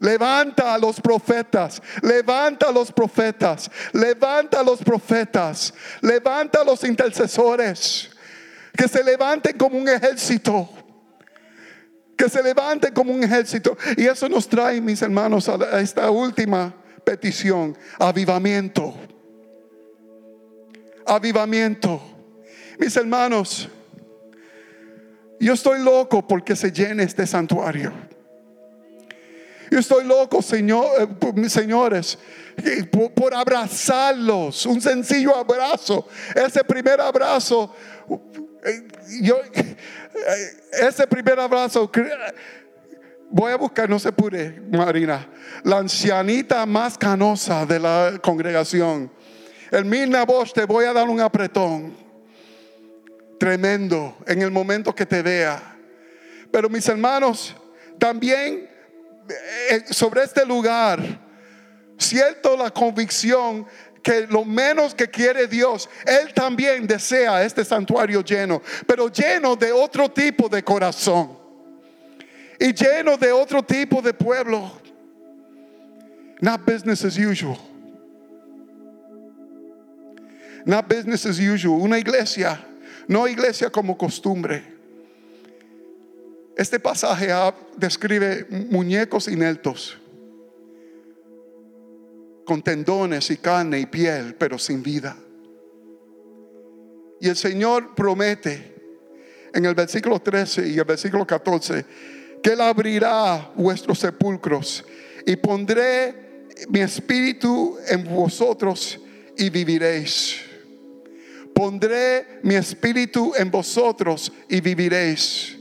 Levanta 0.00 0.74
a 0.74 0.78
los 0.78 1.00
profetas, 1.00 1.80
levanta 2.02 2.68
a 2.68 2.72
los 2.72 2.92
profetas, 2.92 3.70
levanta 3.92 4.60
a 4.60 4.62
los 4.62 4.82
profetas, 4.82 5.72
levanta 6.02 6.60
a 6.60 6.64
los 6.64 6.84
intercesores, 6.84 8.10
que 8.76 8.88
se 8.88 9.02
levanten 9.02 9.56
como 9.56 9.78
un 9.78 9.88
ejército, 9.88 10.68
que 12.16 12.28
se 12.28 12.42
levanten 12.42 12.92
como 12.92 13.12
un 13.12 13.22
ejército. 13.22 13.76
Y 13.96 14.04
eso 14.04 14.28
nos 14.28 14.48
trae, 14.48 14.80
mis 14.80 15.00
hermanos, 15.00 15.48
a 15.48 15.80
esta 15.80 16.10
última 16.10 16.74
petición, 17.04 17.76
avivamiento. 17.98 18.94
Avivamiento. 21.06 22.00
Mis 22.78 22.96
hermanos, 22.96 23.68
yo 25.38 25.52
estoy 25.52 25.82
loco 25.82 26.26
porque 26.26 26.56
se 26.56 26.72
llene 26.72 27.04
este 27.04 27.26
santuario. 27.26 27.92
Yo 29.70 29.78
estoy 29.78 30.04
loco, 30.04 30.42
señor, 30.42 30.86
eh, 30.98 31.48
señores, 31.48 32.18
por, 33.14 33.34
abrazarlos. 33.34 34.66
Un 34.66 34.80
sencillo 34.80 35.36
abrazo. 35.36 36.06
Ese 36.34 36.62
primer 36.64 37.00
abrazo, 37.00 37.74
eh, 38.64 38.86
yo, 39.20 39.40
eh, 39.54 39.76
ese 40.88 41.06
primer 41.06 41.38
abrazo. 41.38 41.90
Voy 43.30 43.52
a 43.52 43.56
buscar, 43.56 43.88
no 43.90 43.98
se 43.98 44.12
pude, 44.12 44.62
Marina, 44.70 45.28
la 45.64 45.78
ancianita 45.78 46.64
más 46.66 46.96
canosa 46.96 47.66
de 47.66 47.80
la 47.80 48.20
congregación. 48.22 49.10
El 49.70 49.84
Mirna 49.86 50.24
Bosch, 50.24 50.52
te 50.52 50.64
voy 50.66 50.84
a 50.84 50.92
dar 50.92 51.08
un 51.08 51.20
apretón 51.20 51.96
tremendo 53.40 54.16
en 54.26 54.42
el 54.42 54.50
momento 54.50 54.94
que 54.94 55.04
te 55.04 55.20
vea. 55.20 55.76
Pero 56.52 56.68
mis 56.68 56.88
hermanos, 56.88 57.56
también 57.98 58.68
sobre 59.90 60.22
este 60.22 60.44
lugar, 60.44 61.00
siento 61.98 62.56
la 62.56 62.70
convicción 62.70 63.66
que 64.02 64.26
lo 64.28 64.44
menos 64.44 64.94
que 64.94 65.08
quiere 65.08 65.46
Dios, 65.46 65.88
Él 66.06 66.34
también 66.34 66.86
desea 66.86 67.42
este 67.42 67.64
santuario 67.64 68.22
lleno, 68.22 68.60
pero 68.86 69.08
lleno 69.08 69.56
de 69.56 69.72
otro 69.72 70.10
tipo 70.10 70.48
de 70.48 70.62
corazón 70.62 71.38
y 72.60 72.72
lleno 72.74 73.16
de 73.16 73.32
otro 73.32 73.62
tipo 73.62 74.02
de 74.02 74.12
pueblo. 74.12 74.70
Not 76.40 76.66
business 76.66 77.04
as 77.04 77.16
usual. 77.16 77.56
Not 80.66 80.86
business 80.88 81.24
as 81.24 81.38
usual. 81.38 81.80
Una 81.80 81.98
iglesia, 81.98 82.58
no 83.08 83.26
iglesia 83.26 83.70
como 83.70 83.96
costumbre 83.96 84.73
este 86.56 86.78
pasaje 86.78 87.30
describe 87.76 88.46
muñecos 88.70 89.26
ineltos, 89.26 89.98
con 92.44 92.62
tendones 92.62 93.30
y 93.30 93.36
carne 93.38 93.80
y 93.80 93.86
piel, 93.86 94.36
pero 94.36 94.58
sin 94.58 94.82
vida. 94.82 95.16
Y 97.20 97.28
el 97.28 97.36
Señor 97.36 97.94
promete 97.94 98.72
en 99.52 99.64
el 99.64 99.74
versículo 99.74 100.20
13 100.20 100.68
y 100.68 100.78
el 100.78 100.84
versículo 100.84 101.26
14 101.26 101.84
que 102.42 102.52
Él 102.52 102.60
abrirá 102.60 103.50
vuestros 103.56 103.98
sepulcros 103.98 104.84
y 105.26 105.34
pondré 105.36 106.46
mi 106.68 106.80
espíritu 106.80 107.78
en 107.88 108.04
vosotros 108.04 109.00
y 109.36 109.48
viviréis. 109.50 110.36
Pondré 111.54 112.40
mi 112.42 112.54
espíritu 112.54 113.32
en 113.36 113.50
vosotros 113.50 114.30
y 114.48 114.60
viviréis 114.60 115.56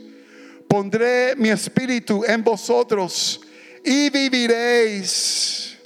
pondré 0.74 1.36
mi 1.36 1.50
espíritu 1.50 2.24
en 2.26 2.44
vosotros 2.44 3.40
y 3.86 4.10
viviréis. 4.10 5.78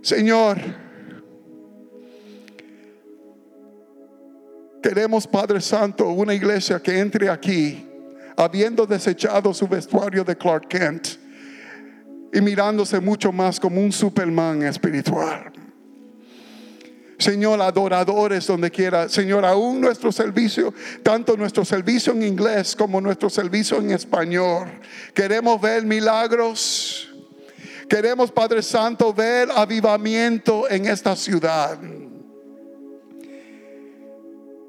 Señor, 0.00 0.58
Queremos, 4.80 5.26
Padre 5.26 5.60
Santo, 5.60 6.08
una 6.10 6.34
iglesia 6.34 6.78
que 6.78 7.00
entre 7.00 7.28
aquí, 7.28 7.84
habiendo 8.36 8.86
desechado 8.86 9.52
su 9.52 9.66
vestuario 9.66 10.22
de 10.22 10.36
Clark 10.36 10.68
Kent 10.68 11.08
y 12.32 12.40
mirándose 12.40 13.00
mucho 13.00 13.32
más 13.32 13.58
como 13.58 13.80
un 13.80 13.90
Superman 13.90 14.62
espiritual. 14.62 15.63
Señor, 17.24 17.62
adoradores 17.62 18.46
donde 18.46 18.70
quiera. 18.70 19.08
Señor, 19.08 19.46
aún 19.46 19.80
nuestro 19.80 20.12
servicio, 20.12 20.74
tanto 21.02 21.38
nuestro 21.38 21.64
servicio 21.64 22.12
en 22.12 22.22
inglés 22.22 22.76
como 22.76 23.00
nuestro 23.00 23.30
servicio 23.30 23.78
en 23.78 23.92
español. 23.92 24.68
Queremos 25.14 25.58
ver 25.58 25.86
milagros. 25.86 27.10
Queremos, 27.88 28.30
Padre 28.30 28.62
Santo, 28.62 29.14
ver 29.14 29.48
avivamiento 29.50 30.68
en 30.68 30.84
esta 30.84 31.16
ciudad. 31.16 31.78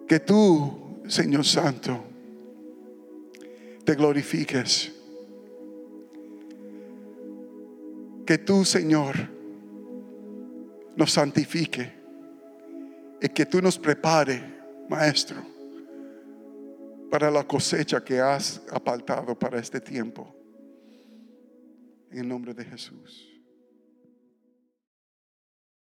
Que 0.07 0.21
tú, 0.21 1.01
Señor 1.09 1.43
Santo, 1.43 2.05
te 3.83 3.95
glorifiques. 3.95 4.93
Que 8.25 8.37
tú, 8.37 8.63
Señor, 8.63 9.13
nos 10.95 11.11
santifique 11.11 11.94
y 13.21 13.29
que 13.29 13.45
tú 13.45 13.61
nos 13.61 13.77
prepare, 13.77 14.41
Maestro, 14.89 15.37
para 17.09 17.31
la 17.31 17.43
cosecha 17.43 18.03
que 18.03 18.19
has 18.19 18.61
apartado 18.71 19.37
para 19.37 19.59
este 19.59 19.79
tiempo. 19.79 20.35
En 22.11 22.19
el 22.19 22.27
nombre 22.27 22.53
de 22.53 22.65
Jesús. 22.65 23.34